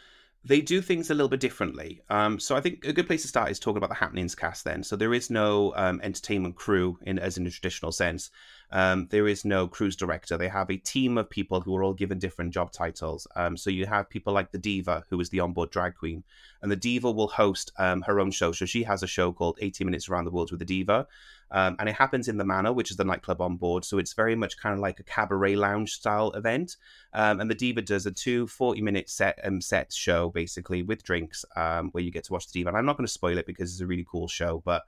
[0.45, 2.01] they do things a little bit differently.
[2.09, 4.63] Um, so I think a good place to start is talking about the happenings cast.
[4.63, 8.29] Then, so there is no um, entertainment crew in as in a traditional sense.
[8.71, 10.37] Um, there is no cruise director.
[10.37, 13.27] They have a team of people who are all given different job titles.
[13.35, 16.23] Um, so you have people like the Diva, who is the onboard drag queen,
[16.61, 18.51] and the Diva will host um, her own show.
[18.51, 21.07] So she has a show called 80 Minutes Around the World with the Diva.
[21.51, 23.85] Um, and it happens in the Manor, which is the nightclub on board.
[23.85, 26.77] So it's very much kind of like a cabaret lounge style event.
[27.13, 31.03] Um, and the Diva does a two 40 minute set um, set show basically with
[31.03, 32.69] drinks um, where you get to watch the Diva.
[32.69, 34.83] And I'm not going to spoil it because it's a really cool show, but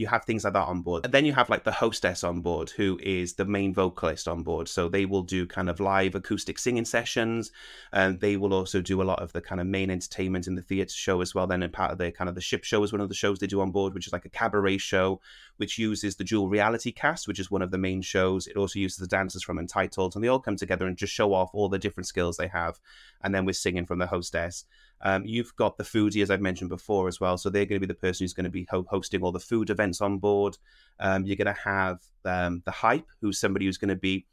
[0.00, 1.04] you have things like that on board.
[1.04, 4.42] And then you have like the hostess on board, who is the main vocalist on
[4.42, 4.66] board.
[4.66, 7.52] So they will do kind of live acoustic singing sessions,
[7.92, 10.62] and they will also do a lot of the kind of main entertainment in the
[10.62, 11.46] theatre show as well.
[11.46, 13.38] Then, and part of the kind of the ship show is one of the shows
[13.38, 15.20] they do on board, which is like a cabaret show,
[15.58, 18.46] which uses the Duel Reality cast, which is one of the main shows.
[18.46, 21.34] It also uses the dancers from Untitled, and they all come together and just show
[21.34, 22.80] off all the different skills they have.
[23.22, 24.64] And then we're singing from the hostess.
[25.02, 27.38] Um, you've got the foodie, as I've mentioned before, as well.
[27.38, 29.40] So they're going to be the person who's going to be ho- hosting all the
[29.40, 30.58] food events on board.
[30.98, 34.26] Um, you're going to have um, the hype, who's somebody who's going to be.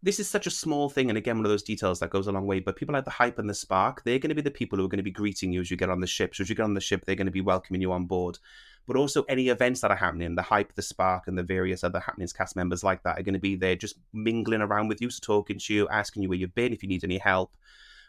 [0.00, 2.32] This is such a small thing, and again, one of those details that goes a
[2.32, 2.60] long way.
[2.60, 4.84] But people like the hype and the spark, they're going to be the people who
[4.84, 6.36] are going to be greeting you as you get on the ship.
[6.36, 8.38] So as you get on the ship, they're going to be welcoming you on board.
[8.86, 11.98] But also any events that are happening, the hype, the spark, and the various other
[11.98, 15.10] happenings cast members like that are going to be there, just mingling around with you,
[15.10, 17.52] so talking to you, asking you where you've been, if you need any help.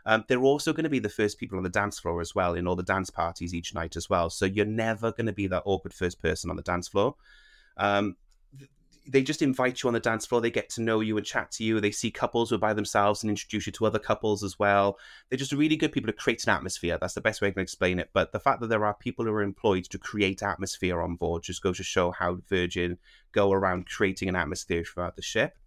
[0.05, 2.53] Um, they're also going to be the first people on the dance floor as well
[2.53, 4.29] in all the dance parties each night as well.
[4.29, 7.15] So you're never going to be that awkward first person on the dance floor.
[7.77, 8.15] Um,
[9.07, 10.39] they just invite you on the dance floor.
[10.39, 11.79] They get to know you and chat to you.
[11.79, 14.99] They see couples who are by themselves and introduce you to other couples as well.
[15.29, 16.97] They're just really good people to create an atmosphere.
[16.99, 18.11] That's the best way I can explain it.
[18.13, 21.43] But the fact that there are people who are employed to create atmosphere on board
[21.43, 22.97] just goes to show how Virgin
[23.31, 25.57] go around creating an atmosphere throughout the ship.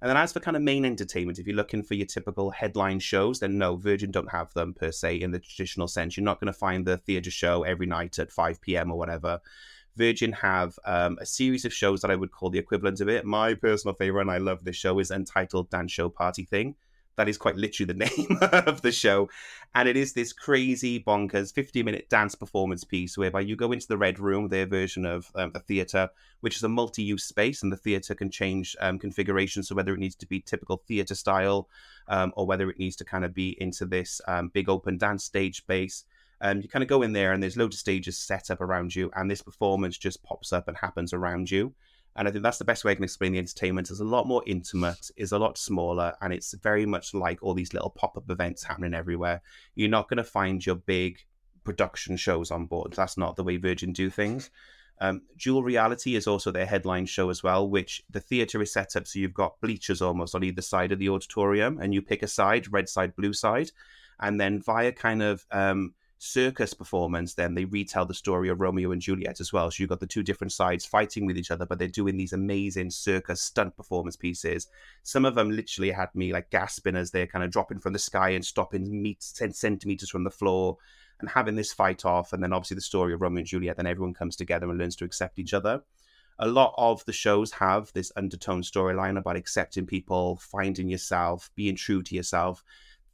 [0.00, 3.00] And then as for kind of main entertainment, if you're looking for your typical headline
[3.00, 6.16] shows, then no, Virgin don't have them per se in the traditional sense.
[6.16, 8.92] You're not going to find the theatre show every night at 5 p.m.
[8.92, 9.40] or whatever.
[9.96, 13.24] Virgin have um, a series of shows that I would call the equivalent of it.
[13.24, 16.76] My personal favorite, and I love this show, is Untitled Dance Show Party Thing.
[17.18, 19.28] That is quite literally the name of the show.
[19.74, 23.88] And it is this crazy, bonkers 50 minute dance performance piece whereby you go into
[23.88, 27.64] the Red Room, their version of um, the theatre, which is a multi use space,
[27.64, 29.64] and the theatre can change um, configuration.
[29.64, 31.68] So whether it needs to be typical theatre style
[32.06, 35.24] um, or whether it needs to kind of be into this um, big open dance
[35.24, 36.04] stage space.
[36.40, 38.94] Um, you kind of go in there and there's loads of stages set up around
[38.94, 41.74] you, and this performance just pops up and happens around you.
[42.18, 43.90] And I think that's the best way I can explain the entertainment.
[43.90, 47.54] It's a lot more intimate, is a lot smaller, and it's very much like all
[47.54, 49.40] these little pop up events happening everywhere.
[49.76, 51.20] You're not going to find your big
[51.62, 52.92] production shows on board.
[52.94, 54.50] That's not the way Virgin do things.
[55.00, 58.96] Um, Duel Reality is also their headline show as well, which the theatre is set
[58.96, 62.24] up so you've got bleachers almost on either side of the auditorium, and you pick
[62.24, 63.70] a side, red side, blue side,
[64.18, 68.90] and then via kind of um, circus performance, then they retell the story of Romeo
[68.92, 69.70] and Juliet as well.
[69.70, 72.32] So you've got the two different sides fighting with each other, but they're doing these
[72.32, 74.66] amazing circus stunt performance pieces.
[75.04, 77.98] Some of them literally had me like gasping as they're kind of dropping from the
[77.98, 80.76] sky and stopping 10 centimeters from the floor
[81.20, 82.32] and having this fight off.
[82.32, 84.96] And then obviously the story of Romeo and Juliet, then everyone comes together and learns
[84.96, 85.82] to accept each other.
[86.40, 91.74] A lot of the shows have this undertone storyline about accepting people, finding yourself, being
[91.74, 92.62] true to yourself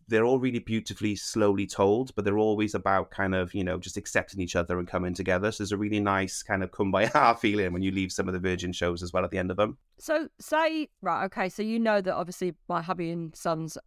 [0.08, 3.96] they're all really beautifully slowly told but they're always about kind of you know just
[3.96, 5.50] accepting each other and coming together.
[5.50, 8.40] So there's a really nice kind of kumbaya feeling when you leave some of the
[8.40, 9.78] virgin shows as well at the end of them.
[9.98, 13.78] So say right okay so you know that obviously my hubby and sons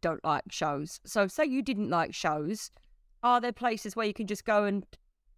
[0.00, 1.00] don't like shows.
[1.04, 2.70] So say you didn't like shows
[3.22, 4.84] are there places where you can just go and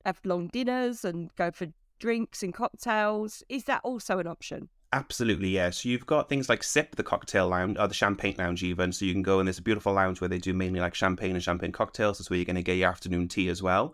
[0.04, 1.66] have long dinners and go for
[1.98, 3.42] drinks and cocktails?
[3.48, 5.82] Is that also an option Absolutely, yes.
[5.82, 8.92] So you've got things like Sip, the cocktail lounge, or the champagne lounge, even.
[8.92, 11.42] So you can go in this beautiful lounge where they do mainly like champagne and
[11.42, 12.18] champagne cocktails.
[12.18, 13.92] That's where you're going to get your afternoon tea as well.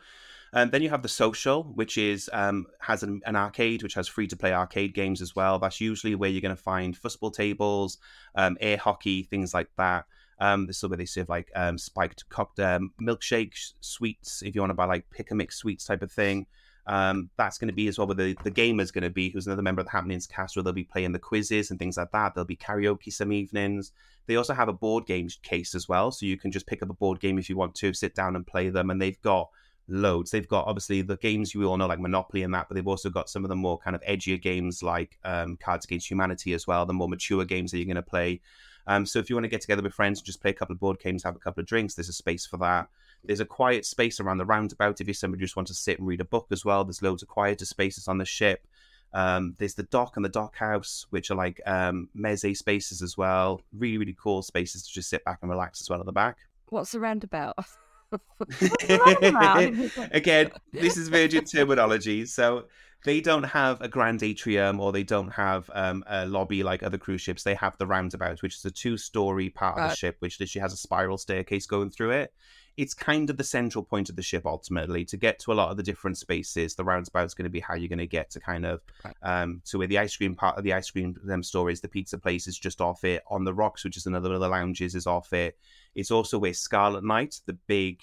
[0.52, 4.08] And then you have the social, which is um, has an, an, arcade, which has
[4.08, 5.58] free to play arcade games as well.
[5.58, 7.96] That's usually where you're going to find football tables,
[8.34, 10.04] um, air hockey, things like that.
[10.38, 14.70] Um, this is where they serve like um, spiked cocktail milkshakes, sweets, if you want
[14.70, 16.46] to buy like pick a mix sweets type of thing.
[16.86, 19.46] Um, that's going to be as well where the, the gamer's going to be, who's
[19.46, 22.10] another member of the Happenings cast, where they'll be playing the quizzes and things like
[22.12, 22.34] that.
[22.34, 23.92] There'll be karaoke some evenings.
[24.26, 26.90] They also have a board game case as well, so you can just pick up
[26.90, 28.90] a board game if you want to, sit down and play them.
[28.90, 29.50] And they've got
[29.88, 30.30] loads.
[30.30, 33.10] They've got obviously the games you all know, like Monopoly and that, but they've also
[33.10, 36.66] got some of the more kind of edgier games like um, Cards Against Humanity as
[36.66, 38.40] well, the more mature games that you're going to play.
[38.86, 40.72] Um, so if you want to get together with friends and just play a couple
[40.72, 42.88] of board games, have a couple of drinks, there's a space for that.
[43.24, 45.98] There's a quiet space around the roundabout if you're somebody who just wants to sit
[45.98, 46.84] and read a book as well.
[46.84, 48.66] There's loads of quieter spaces on the ship.
[49.12, 53.16] Um, there's the dock and the dock house, which are like um, meze spaces as
[53.16, 53.60] well.
[53.72, 56.38] Really, really cool spaces to just sit back and relax as well at the back.
[58.08, 59.86] What's the roundabout?
[60.12, 62.26] Again, this is Virgin terminology.
[62.26, 62.64] So
[63.04, 66.98] they don't have a grand atrium or they don't have um, a lobby like other
[66.98, 67.42] cruise ships.
[67.42, 70.72] They have the roundabout, which is a two-story part of the ship, which literally has
[70.72, 72.32] a spiral staircase going through it.
[72.76, 75.04] It's kind of the central point of the ship ultimately.
[75.06, 77.60] To get to a lot of the different spaces, the roundabout is going to be
[77.60, 79.14] how you're going to get to kind of Right.
[79.22, 81.80] um, to where the ice cream part of the ice cream them store is.
[81.80, 83.22] The pizza place is just off it.
[83.28, 85.58] On the Rocks, which is another of the lounges, is off it.
[85.94, 88.02] It's also where Scarlet Night, the big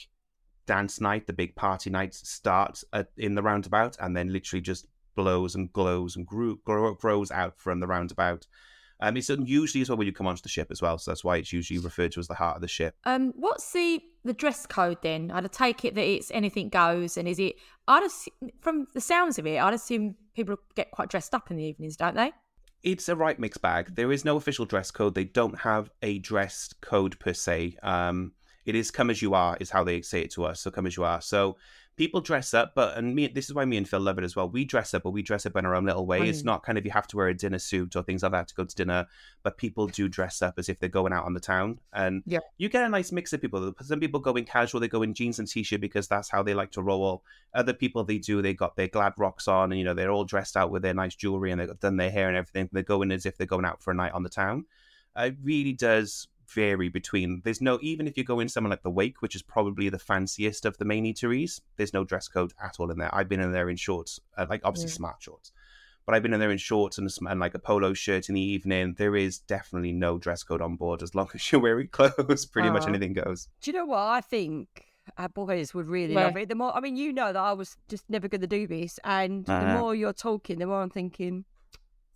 [0.65, 4.85] dance night, the big party night, starts at, in the roundabout and then literally just
[5.15, 8.45] blows and glows and grew, grow, grows out from the roundabout.
[8.99, 11.23] Um, it's usually as well when you come onto the ship as well, so that's
[11.23, 12.95] why it's usually referred to as the heart of the ship.
[13.03, 15.31] Um, what's the the dress code then?
[15.31, 17.55] I'd take it that it's anything goes, and is it?
[17.87, 21.57] I'd assume, from the sounds of it, I'd assume people get quite dressed up in
[21.57, 22.31] the evenings, don't they?
[22.83, 23.95] It's a right mixed bag.
[23.95, 25.15] There is no official dress code.
[25.15, 27.77] They don't have a dress code per se.
[27.83, 28.33] Um,
[28.65, 30.61] it is come as you are, is how they say it to us.
[30.61, 31.21] So come as you are.
[31.21, 31.57] So
[31.97, 34.35] people dress up, but and me, this is why me and Phil love it as
[34.35, 34.47] well.
[34.47, 36.29] We dress up, but we dress up in our own little way.
[36.29, 36.45] It's Mm.
[36.45, 38.55] not kind of you have to wear a dinner suit or things like that to
[38.55, 39.07] go to dinner,
[39.41, 42.39] but people do dress up as if they're going out on the town, and Yeah.
[42.57, 43.73] you get a nice mix of people.
[43.81, 46.53] Some people go in casual, they go in jeans and t-shirt because that's how they
[46.53, 47.23] like to roll.
[47.53, 50.23] Other people they do, they got their glad rocks on, and you know they're all
[50.25, 52.69] dressed out with their nice jewelry and they've done their hair and everything.
[52.71, 54.65] They're going as if they're going out for a night on the town.
[55.17, 57.41] It really does vary between.
[57.43, 59.99] There's no even if you go in somewhere like the Wake, which is probably the
[59.99, 61.61] fanciest of the main eateries.
[61.75, 63.13] There's no dress code at all in there.
[63.13, 64.95] I've been in there in shorts, uh, like obviously Mm.
[64.95, 65.51] smart shorts.
[66.05, 68.35] But I've been in there in shorts and, a and like a polo shirt in
[68.35, 68.93] the evening.
[68.97, 72.45] There is definitely no dress code on board as long as you're wearing clothes.
[72.45, 72.89] Pretty much Oh.
[72.89, 73.49] anything goes.
[73.61, 74.85] Do you know what I think?
[75.17, 76.47] Our boys would really Well- love it.
[76.49, 78.99] The more, I mean, you know that I was just never going to do this,
[79.03, 79.79] and the Uh-huh.
[79.79, 81.45] more you're talking, the more I'm thinking,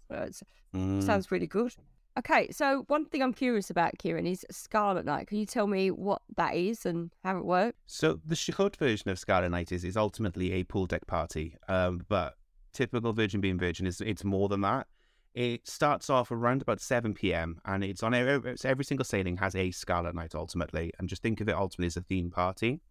[0.10, 0.42] well, it
[0.74, 1.04] Mm.
[1.04, 1.74] sounds really good.
[2.20, 5.28] Okay, so one thing I'm curious about, Kieran, is Scarlet Night.
[5.28, 7.78] Can you tell me what that is and how it works?
[7.88, 12.06] So the short version of Scarlet Night is, is ultimately a pool deck party, um,
[12.10, 12.36] but
[12.74, 14.88] typical Virgin being Virgin is it's more than that.
[15.34, 17.62] It starts off around about seven p.m.
[17.64, 21.40] and it's on every, every single sailing has a Scarlet Night ultimately, and just think
[21.40, 22.82] of it ultimately as a theme party.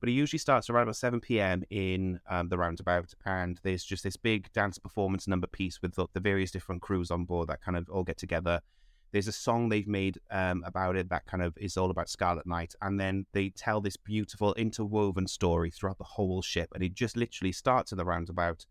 [0.00, 1.64] But it usually starts around about seven p.m.
[1.70, 6.06] in um, the roundabout, and there's just this big dance performance number piece with the,
[6.12, 8.60] the various different crews on board that kind of all get together
[9.12, 12.46] there's a song they've made um, about it that kind of is all about Scarlet
[12.46, 16.94] Night, and then they tell this beautiful interwoven story throughout the whole ship, and it
[16.94, 18.66] just literally starts in the roundabout,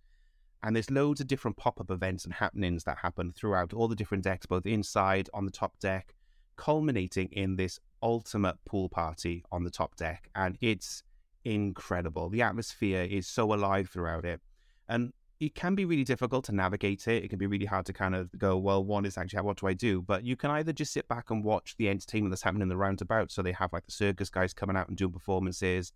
[0.63, 4.23] and there's loads of different pop-up events and happenings that happen throughout all the different
[4.23, 6.13] decks, both inside on the top deck,
[6.55, 11.03] culminating in this ultimate pool party on the top deck, and it's
[11.53, 12.29] incredible.
[12.29, 14.41] The atmosphere is so alive throughout it,
[14.87, 17.23] and it can be really difficult to navigate it.
[17.23, 19.67] It can be really hard to kind of go, well, one is actually, what do
[19.67, 20.01] I do?
[20.01, 22.77] But you can either just sit back and watch the entertainment that's happening in the
[22.77, 23.31] roundabout.
[23.31, 25.91] So they have like the circus guys coming out and doing performances.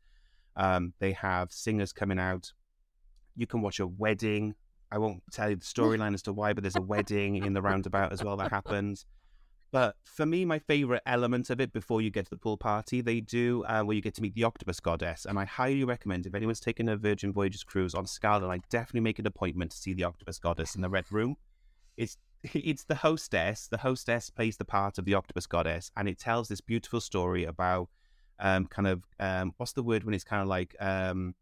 [0.55, 2.53] Um, they have singers coming out.
[3.35, 4.53] You can watch a wedding.
[4.91, 7.61] I won't tell you the storyline as to why, but there's a wedding in the
[7.61, 9.05] roundabout as well that happens.
[9.71, 12.99] But for me, my favorite element of it before you get to the pool party,
[12.99, 15.25] they do uh, where you get to meet the octopus goddess.
[15.25, 19.01] And I highly recommend if anyone's taken a Virgin Voyages cruise on Scarlet, I definitely
[19.01, 21.37] make an appointment to see the octopus goddess in the red room.
[21.95, 23.67] It's it's the hostess.
[23.67, 27.45] The hostess plays the part of the octopus goddess, and it tells this beautiful story
[27.45, 27.89] about
[28.39, 31.35] um, kind of um, what's the word when it's kind of like um,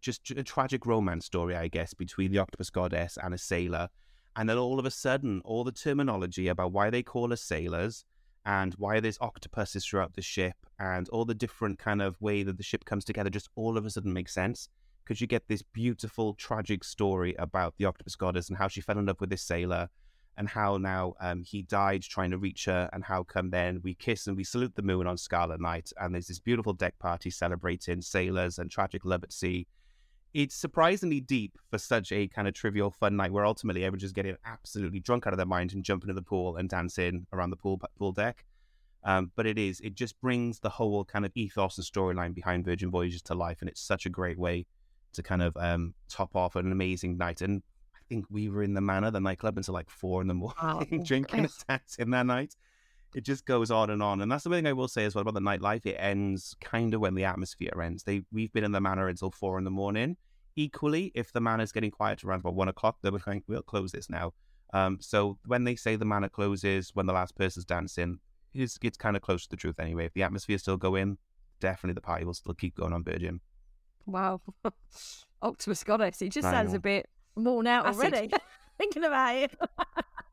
[0.00, 3.88] just a tragic romance story, I guess, between the octopus goddess and a sailor.
[4.36, 8.04] And then all of a sudden, all the terminology about why they call us sailors
[8.44, 12.56] and why there's octopuses throughout the ship and all the different kind of way that
[12.56, 14.68] the ship comes together just all of a sudden makes sense.
[15.04, 18.98] Because you get this beautiful, tragic story about the octopus goddess and how she fell
[18.98, 19.88] in love with this sailor
[20.36, 23.94] and how now um, he died trying to reach her and how come then we
[23.94, 27.30] kiss and we salute the moon on Scarlet Night and there's this beautiful deck party
[27.30, 29.66] celebrating sailors and tragic love at sea
[30.34, 34.14] it's surprisingly deep for such a kind of trivial fun night where ultimately everyone's just
[34.14, 37.50] getting absolutely drunk out of their mind and jumping into the pool and dancing around
[37.50, 38.44] the pool pool deck.
[39.04, 42.64] Um, but it is, it just brings the whole kind of ethos and storyline behind
[42.64, 43.58] Virgin Voyages to life.
[43.60, 44.64] And it's such a great way
[45.14, 47.42] to kind of um, top off an amazing night.
[47.42, 47.62] And
[47.96, 50.56] I think we were in the Manor, the nightclub, until like four in the morning,
[50.62, 50.86] Wow.
[51.04, 52.54] drinking and dancing that night.
[53.14, 54.20] It just goes on and on.
[54.20, 55.84] And that's the one thing I will say as well about the nightlife.
[55.84, 58.04] It ends kind of when the atmosphere ends.
[58.04, 60.16] They We've been in the Manor until four in the morning.
[60.56, 64.10] Equally, if the Manor's getting quiet around about one o'clock, they're going, we'll close this
[64.10, 64.32] now.
[64.74, 68.18] Um, so when they say the Manor closes when the last person's dancing,
[68.54, 70.06] it's, it's kind of close to the truth anyway.
[70.06, 71.18] If the atmosphere's still going,
[71.60, 73.40] definitely the party will still keep going on Virgin.
[74.06, 74.40] Wow.
[75.42, 76.22] Octopus Goddess.
[76.22, 76.76] It just I sounds know.
[76.76, 77.08] a bit.
[77.34, 78.14] Worn out Acid.
[78.14, 78.32] already
[78.82, 79.52] thinking about it.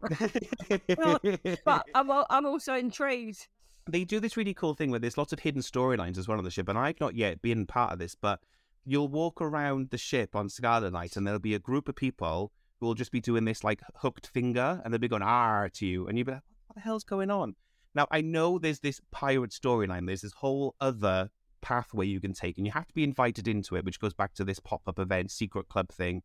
[1.65, 3.47] But I'm, I'm also intrigued.
[3.89, 6.43] they do this really cool thing where there's lots of hidden storylines as well on
[6.43, 8.39] the ship, and I've not yet been part of this, but
[8.85, 12.51] you'll walk around the ship on Scarlet Night, and there'll be a group of people
[12.79, 15.85] who will just be doing this like hooked finger, and they'll be going "ah" to
[15.85, 17.55] you, and you'll be like, "What the hell's going on?"
[17.93, 20.07] Now I know there's this pirate storyline.
[20.07, 21.29] There's this whole other
[21.61, 24.33] pathway you can take, and you have to be invited into it, which goes back
[24.35, 26.21] to this pop up event, secret club thing.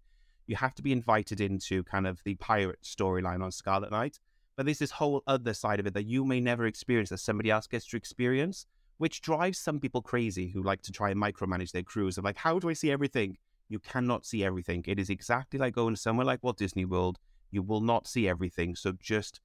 [0.47, 4.21] You have to be invited into kind of the pirate storyline on Scarlet Night.
[4.57, 7.51] But there's this whole other side of it that you may never experience that somebody
[7.51, 8.67] else gets to experience,
[8.99, 12.19] which drives some people crazy who like to try and micromanage their crews.
[12.19, 13.37] Of like, how do I see everything?
[13.69, 14.85] You cannot see everything.
[14.87, 17.19] It is exactly like going somewhere like Walt Disney World.
[17.51, 18.77] You will not see everything.
[18.77, 19.41] So just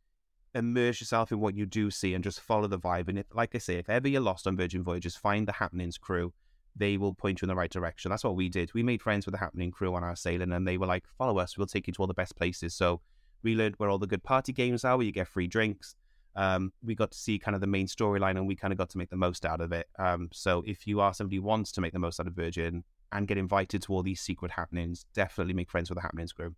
[0.53, 3.07] immerse yourself in what you do see and just follow the vibe.
[3.07, 5.97] And if, like I say, if ever you're lost on Virgin Voyages, find the Happenings
[5.97, 6.33] crew.
[6.76, 8.09] They will point you in the right direction.
[8.09, 8.74] That's what we did.
[8.74, 11.39] We made friends with the Happening crew on our sailing, and they were like, "Follow
[11.39, 11.57] us.
[11.57, 13.01] We'll take you to all the best places." So
[13.43, 15.95] we learned where all the good party games are, where you get free drinks.
[16.36, 18.89] Um, we got to see kind of the main storyline, and we kind of got
[18.91, 19.88] to make the most out of it.
[19.97, 22.84] Um, so if you are somebody who wants to make the most out of Virgin
[23.11, 26.55] and get invited to all these secret happenings, definitely make friends with the Happenings crew.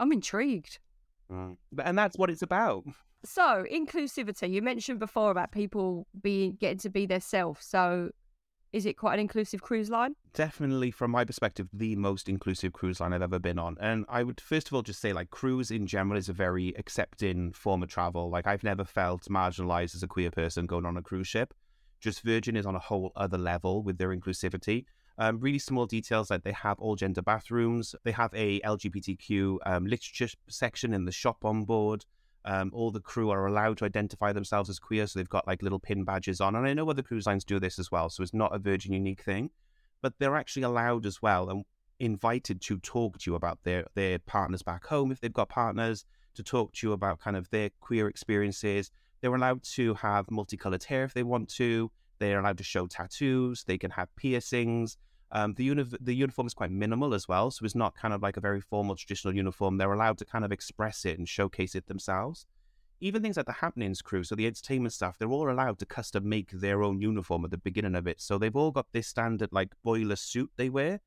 [0.00, 0.78] I'm intrigued.
[1.30, 1.56] Mm.
[1.82, 2.84] And that's what it's about.
[3.24, 4.50] So, inclusivity.
[4.50, 7.62] You mentioned before about people being getting to be their self.
[7.62, 8.10] So,
[8.74, 10.16] is it quite an inclusive cruise line?
[10.32, 13.76] Definitely, from my perspective, the most inclusive cruise line I've ever been on.
[13.80, 16.74] And I would first of all just say, like, cruise in general is a very
[16.76, 18.30] accepting form of travel.
[18.30, 21.54] Like, I've never felt marginalized as a queer person going on a cruise ship.
[22.00, 24.86] Just Virgin is on a whole other level with their inclusivity.
[25.18, 29.86] Um, really small details like they have all gender bathrooms, they have a LGBTQ um,
[29.86, 32.04] literature section in the shop on board.
[32.46, 35.62] Um, all the crew are allowed to identify themselves as queer, so they've got like
[35.62, 36.54] little pin badges on.
[36.54, 38.92] And I know other cruise lines do this as well, so it's not a Virgin
[38.92, 39.50] unique thing,
[40.02, 41.64] but they're actually allowed as well and
[42.00, 46.04] invited to talk to you about their their partners back home if they've got partners,
[46.34, 48.90] to talk to you about kind of their queer experiences.
[49.20, 51.90] They're allowed to have multicolored hair if they want to.
[52.18, 53.64] They're allowed to show tattoos.
[53.64, 54.98] They can have piercings.
[55.34, 58.22] Um, the, uni- the uniform is quite minimal as well, so it's not kind of
[58.22, 59.76] like a very formal traditional uniform.
[59.76, 62.46] They're allowed to kind of express it and showcase it themselves.
[63.00, 66.28] Even things like the Happenings crew, so the entertainment staff, they're all allowed to custom
[66.28, 68.20] make their own uniform at the beginning of it.
[68.20, 71.00] So they've all got this standard like boiler suit they wear,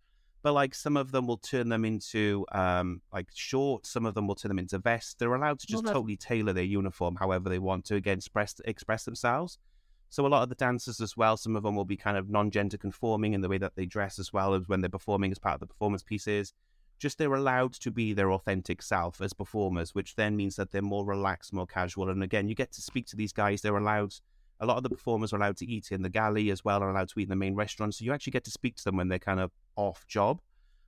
[0.43, 4.28] but like some of them will turn them into um, like shorts, some of them
[4.28, 5.15] will turn them into vests.
[5.17, 8.55] They're allowed to just well, totally tailor their uniform however they want to again express
[8.65, 9.57] express themselves.
[10.10, 12.30] So a lot of the dancers as well, some of them will be kind of
[12.30, 15.39] non-gender conforming in the way that they dress as well as when they're performing as
[15.39, 16.53] part of the performance pieces.
[16.97, 20.82] Just they're allowed to be their authentic self as performers, which then means that they're
[20.82, 22.10] more relaxed, more casual.
[22.10, 23.62] And again, you get to speak to these guys.
[23.62, 24.14] They're allowed.
[24.60, 26.89] A lot of the performers are allowed to eat in the galley as well, are
[26.89, 27.93] allowed to eat in the main restaurant.
[27.93, 30.41] So you actually get to speak to them when they're kind of off job,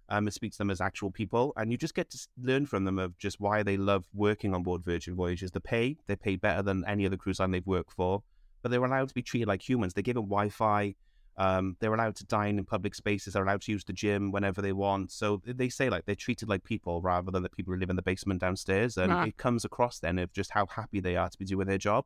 [0.07, 2.83] um, and speak to them as actual people, and you just get to learn from
[2.85, 5.51] them of just why they love working on board Virgin Voyages.
[5.51, 8.23] The pay, they pay better than any other cruise line they've worked for
[8.61, 9.93] but they're allowed to be treated like humans.
[9.93, 10.95] They're given Wi Fi.
[11.37, 13.33] Um, they're allowed to dine in public spaces.
[13.33, 15.11] They're allowed to use the gym whenever they want.
[15.11, 17.95] So they say like they're treated like people rather than the people who live in
[17.95, 18.97] the basement downstairs.
[18.97, 19.23] And nah.
[19.23, 22.03] it comes across then of just how happy they are to be doing their job.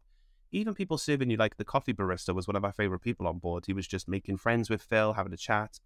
[0.52, 3.40] Even people serving you like the coffee barista was one of our favorite people on
[3.40, 3.66] board.
[3.66, 5.80] He was just making friends with Phil, having a chat.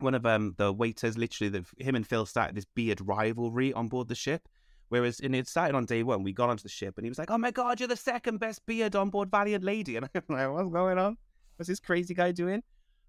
[0.00, 3.88] One of um, the waiters, literally, the, him and Phil started this beard rivalry on
[3.88, 4.46] board the ship
[4.88, 6.22] Whereas, and it started on day one.
[6.22, 8.38] We got onto the ship, and he was like, "Oh my god, you're the second
[8.38, 11.16] best beard on board Valiant Lady," and I'm like, "What's going on?
[11.56, 12.62] What's this crazy guy doing?"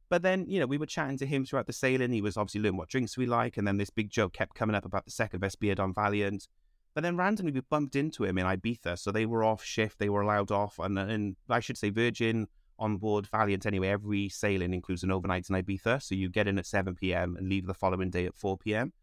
[0.10, 2.12] But then, you know, we were chatting to him throughout the sailing.
[2.12, 4.76] He was obviously learning what drinks we like, and then this big joke kept coming
[4.76, 6.48] up about the second best beard on Valiant.
[6.96, 10.00] But then randomly we bumped into him in Ibiza, so they were off shift.
[10.00, 12.48] They were allowed off, and and I should say Virgin
[12.80, 13.90] on board Valiant anyway.
[13.90, 17.36] Every sailing includes an overnight in Ibiza, so you get in at 7 p.m.
[17.38, 18.94] and leave the following day at 4 p.m.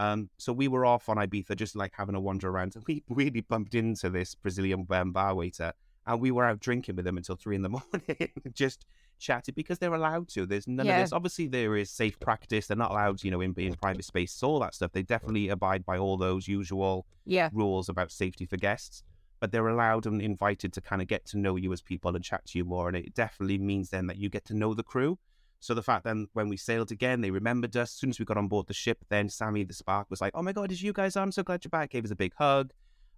[0.00, 3.04] Um, so we were off on Ibiza, just like having a wander around, and we
[3.10, 5.74] really bumped into this Brazilian bar waiter,
[6.06, 8.86] and we were out drinking with him until three in the morning, just
[9.18, 10.46] chatted because they're allowed to.
[10.46, 10.96] There's none yeah.
[10.96, 11.12] of this.
[11.12, 12.66] Obviously, there is safe practice.
[12.66, 14.92] They're not allowed, you know, in, in private spaces, all that stuff.
[14.92, 17.50] They definitely abide by all those usual yeah.
[17.52, 19.02] rules about safety for guests.
[19.38, 22.24] But they're allowed and invited to kind of get to know you as people and
[22.24, 22.88] chat to you more.
[22.88, 25.18] And it definitely means then that you get to know the crew.
[25.60, 27.90] So the fact then when we sailed again, they remembered us.
[27.90, 30.32] As soon as we got on board the ship, then Sammy the Spark was like,
[30.34, 31.16] "Oh my god, is you guys?
[31.16, 32.72] I'm so glad you're back." Gave us a big hug.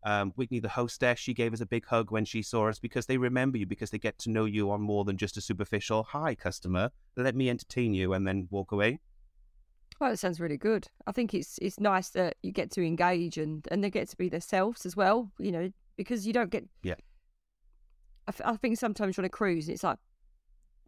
[0.04, 3.06] Um, Whitney, the hostess, she gave us a big hug when she saw us because
[3.06, 6.02] they remember you because they get to know you on more than just a superficial
[6.02, 8.98] "Hi, customer, let me entertain you," and then walk away.
[10.00, 10.88] Well, that sounds really good.
[11.06, 14.16] I think it's it's nice that you get to engage and and they get to
[14.16, 15.30] be themselves as well.
[15.38, 16.96] You know, because you don't get yeah.
[18.26, 19.98] I, f- I think sometimes you're on a cruise, it's like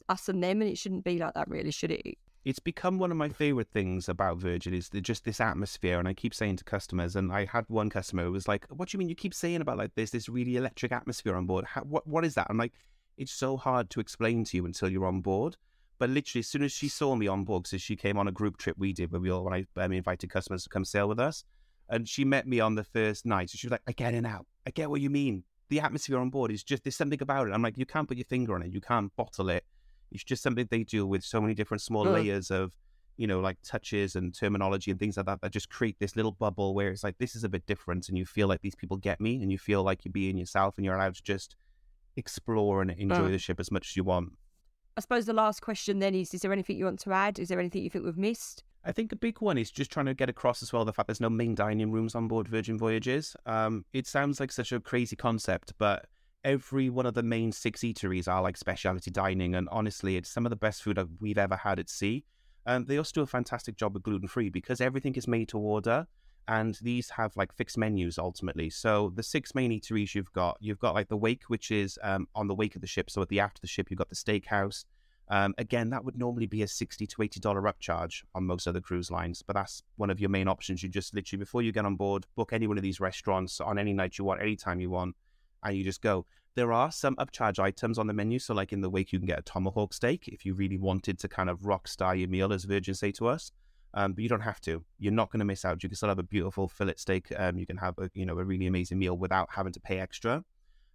[0.08, 2.18] us and them, and it shouldn't be like that, really, should it?
[2.44, 6.12] It's become one of my favorite things about Virgin is just this atmosphere, and I
[6.12, 8.98] keep saying to customers, and I had one customer who was like, "What do you
[8.98, 11.64] mean you keep saying about like this this really electric atmosphere on board?
[11.64, 12.74] How, what what is that?" I'm like,
[13.16, 15.56] "It's so hard to explain to you until you're on board."
[15.98, 18.32] But literally, as soon as she saw me on board, because she came on a
[18.32, 21.08] group trip we did, where we all when I um, invited customers to come sail
[21.08, 21.44] with us,
[21.88, 23.48] and she met me on the first night.
[23.48, 24.44] So she was like, "I get it now.
[24.66, 25.44] I get what you mean.
[25.70, 28.18] The atmosphere on board is just there's something about it." I'm like, "You can't put
[28.18, 28.70] your finger on it.
[28.70, 29.64] You can't bottle it.
[30.14, 32.72] It's just something they do with so many different small layers of."
[33.16, 36.32] You know, like touches and terminology and things like that that just create this little
[36.32, 38.96] bubble where it's like this is a bit different, and you feel like these people
[38.96, 41.54] get me, and you feel like you're being yourself, and you're allowed to just
[42.16, 44.32] explore and enjoy the ship as much as you want.
[44.96, 47.38] I suppose the last question then is: Is there anything you want to add?
[47.38, 48.64] Is there anything you think we've missed?
[48.84, 51.08] I think a big one is just trying to get across as well the fact
[51.08, 53.34] there's no main dining rooms on board Virgin Voyages.
[53.46, 56.06] Um, it sounds like such a crazy concept, but
[56.44, 60.46] every one of the main six eateries are like specialty dining, and honestly, it's some
[60.46, 62.24] of the best food we've ever had at sea.
[62.66, 65.58] And they also do a fantastic job with gluten free because everything is made to
[65.58, 66.06] order,
[66.48, 68.70] and these have like fixed menus ultimately.
[68.70, 72.26] So the six main eateries you've got, you've got like the wake, which is um,
[72.34, 73.10] on the wake of the ship.
[73.10, 74.84] So at the aft of the ship, you've got the steakhouse.
[75.28, 78.80] Um, again, that would normally be a sixty to eighty dollar upcharge on most other
[78.80, 80.82] cruise lines, but that's one of your main options.
[80.82, 83.78] You just literally before you get on board, book any one of these restaurants on
[83.78, 85.16] any night you want, anytime you want,
[85.64, 86.26] and you just go.
[86.54, 89.26] There are some upcharge items on the menu, so like in the wake, you can
[89.26, 92.52] get a tomahawk steak if you really wanted to kind of rock star your meal,
[92.52, 93.50] as Virgin say to us.
[93.94, 94.84] Um, but you don't have to.
[94.98, 95.82] You're not going to miss out.
[95.82, 97.32] You can still have a beautiful fillet steak.
[97.36, 99.98] Um, you can have a you know a really amazing meal without having to pay
[99.98, 100.44] extra.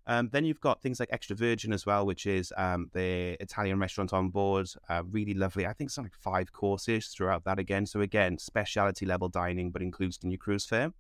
[0.10, 3.78] Um, then you've got things like Extra Virgin as well, which is um, the Italian
[3.78, 4.68] restaurant on board.
[4.90, 5.68] Uh, really lovely.
[5.68, 7.86] I think it's like five courses throughout that again.
[7.86, 10.92] So again, specialty level dining, but includes in your cruise fare.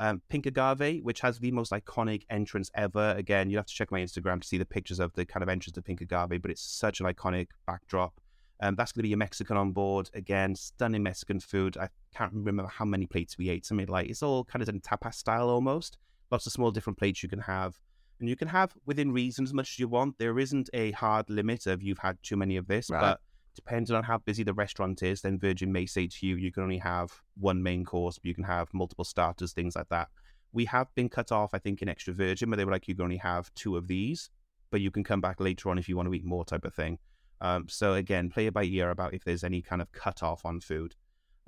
[0.00, 3.14] Um, Pink Agave, which has the most iconic entrance ever.
[3.16, 5.48] Again, you have to check my Instagram to see the pictures of the kind of
[5.48, 8.20] entrance to Pink Agave, but it's such an iconic backdrop.
[8.60, 10.10] Um, that's going to be your Mexican on board.
[10.14, 11.76] Again, stunning Mexican food.
[11.76, 13.64] I can't remember how many plates we ate.
[13.66, 15.96] Something like it's all kind of in tapas style almost.
[16.30, 17.78] Lots of small different plates you can have.
[18.20, 20.18] And you can have within reason as much as you want.
[20.18, 23.00] There isn't a hard limit of you've had too many of this, Right.
[23.00, 23.20] but
[23.58, 26.62] depending on how busy the restaurant is, then Virgin may say to you, you can
[26.62, 30.08] only have one main course, but you can have multiple starters, things like that.
[30.52, 32.94] We have been cut off, I think, in Extra Virgin, where they were like, you
[32.94, 34.30] can only have two of these,
[34.70, 36.72] but you can come back later on if you want to eat more, type of
[36.74, 36.98] thing.
[37.40, 40.44] Um, so again, play it by ear about if there's any kind of cut off
[40.44, 40.94] on food.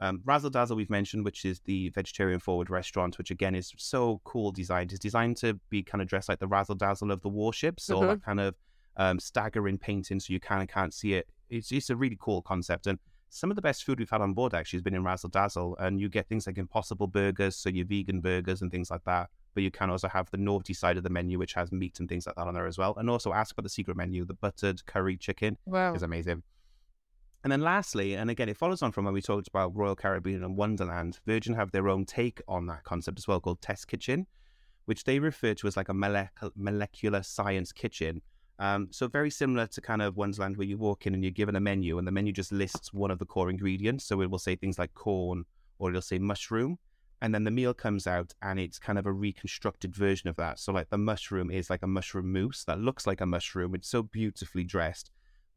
[0.00, 4.20] Um, Razzle Dazzle we've mentioned, which is the vegetarian forward restaurant, which again is so
[4.24, 4.90] cool designed.
[4.92, 8.00] It's designed to be kind of dressed like the Razzle Dazzle of the warships, so
[8.00, 8.08] Mhm.
[8.08, 8.54] that kind of
[8.96, 11.28] um, staggering painting, so you kind of can't see it.
[11.50, 12.98] It's it's a really cool concept, and
[13.28, 15.76] some of the best food we've had on board actually has been in Razzle Dazzle,
[15.78, 19.30] and you get things like Impossible burgers, so your vegan burgers and things like that.
[19.54, 22.08] But you can also have the naughty side of the menu, which has meat and
[22.08, 22.94] things like that on there as well.
[22.96, 25.94] And also ask for the secret menu, the buttered curry chicken Wow.
[25.94, 26.42] is amazing.
[27.42, 30.44] And then lastly, and again, it follows on from when we talked about Royal Caribbean
[30.44, 34.26] and Wonderland, Virgin have their own take on that concept as well called Test Kitchen,
[34.84, 35.94] which they refer to as like a
[36.54, 38.22] molecular science kitchen.
[38.60, 41.56] Um, so very similar to kind of Wonderland where you walk in and you're given
[41.56, 44.04] a menu and the menu just lists one of the core ingredients.
[44.04, 45.46] So it will say things like corn
[45.78, 46.78] or it'll say mushroom.
[47.22, 50.58] And then the meal comes out and it's kind of a reconstructed version of that.
[50.58, 53.74] So like the mushroom is like a mushroom mousse that looks like a mushroom.
[53.74, 55.10] It's so beautifully dressed,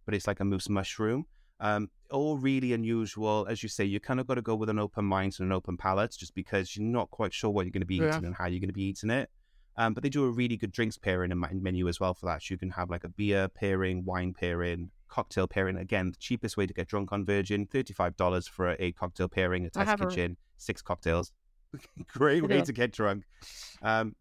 [0.05, 1.25] but it's like a mousse mushroom.
[1.59, 3.45] Um, all really unusual.
[3.49, 5.51] As you say, you kind of got to go with an open mind and an
[5.53, 8.15] open palate just because you're not quite sure what you're going to be Yeah.
[8.17, 9.29] eating and how you're going to be eating it.
[9.75, 12.43] Um, but they do a really good drinks pairing and menu as well for that.
[12.43, 15.77] So you can have like a beer pairing, wine pairing, cocktail pairing.
[15.77, 19.69] Again, the cheapest way to get drunk on Virgin, $35 for a, cocktail pairing, a
[19.69, 21.31] test have a- kitchen, six cocktails.
[22.07, 23.23] Great way to get drunk.
[23.81, 24.15] Um,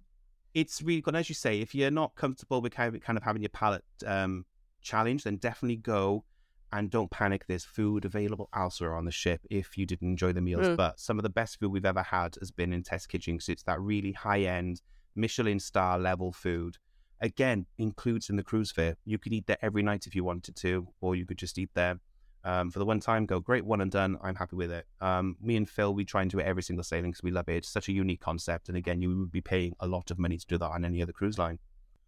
[0.54, 1.16] it's really good.
[1.16, 3.84] As you say, if you're not comfortable with kind of, kind of having your palate
[4.06, 4.44] um,
[4.80, 6.24] challenged, then definitely go
[6.72, 7.44] and don't panic.
[7.46, 10.66] There's food available elsewhere on the ship if you didn't enjoy the meals.
[10.66, 10.76] Mm.
[10.76, 13.50] But some of the best food we've ever had has been in Test Kitchen because
[13.50, 14.80] it's that really high end
[15.14, 16.76] Michelin star level food.
[17.20, 18.96] Again, includes in the cruise fare.
[19.04, 21.70] You could eat there every night if you wanted to, or you could just eat
[21.74, 22.00] there
[22.44, 23.26] um, for the one time.
[23.26, 24.18] Go great, one and done.
[24.22, 24.86] I'm happy with it.
[25.00, 27.48] Um, me and Phil, we try and do it every single sailing because we love
[27.48, 27.56] it.
[27.56, 30.36] It's such a unique concept, and again, you would be paying a lot of money
[30.36, 31.58] to do that on any other cruise line.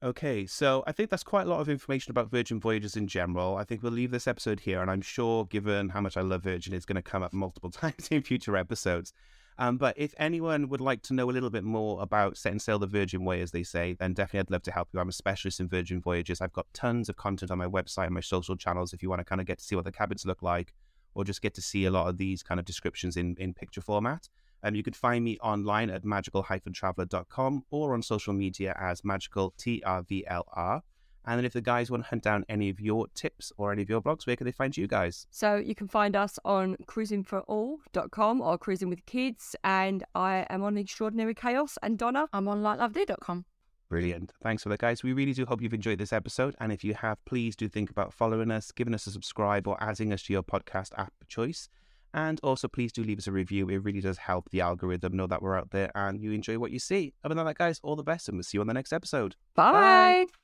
[0.03, 3.57] Okay, so I think that's quite a lot of information about Virgin Voyages in general.
[3.57, 6.43] I think we'll leave this episode here, and I'm sure, given how much I love
[6.43, 9.13] Virgin, it's going to come up multiple times in future episodes.
[9.59, 12.79] Um, but if anyone would like to know a little bit more about setting sail
[12.79, 15.01] the Virgin way, as they say, then definitely I'd love to help you.
[15.01, 16.41] I'm a specialist in Virgin Voyages.
[16.41, 19.21] I've got tons of content on my website and my social channels if you want
[19.21, 20.75] to kind of get to see what the cabins look like
[21.15, 23.81] or just get to see a lot of these kind of descriptions in, in picture
[23.81, 24.29] format.
[24.65, 30.81] Um, you can find me online at magical-traveller.com or on social media as magical TRVLR.
[31.27, 33.83] And then if the guys want to hunt down any of your tips or any
[33.83, 35.27] of your blogs, where can they find you guys?
[35.31, 39.57] So you can find us on cruisingforall.com or cruising with kids.
[39.65, 41.79] And I am on Extraordinary Chaos.
[41.83, 43.45] And Donna, I'm on likelovedo.com.
[43.89, 44.33] Brilliant.
[44.43, 45.03] Thanks for that, guys.
[45.03, 46.57] We really do hope you've enjoyed this episode.
[46.59, 49.77] And if you have, please do think about following us, giving us a subscribe, or
[49.83, 51.69] adding us to your podcast app of choice.
[52.13, 53.69] And also, please do leave us a review.
[53.69, 56.71] It really does help the algorithm know that we're out there and you enjoy what
[56.71, 57.13] you see.
[57.25, 59.35] Other than that, guys, all the best, and we'll see you on the next episode.
[59.55, 59.73] Bye.
[59.73, 60.44] Bye.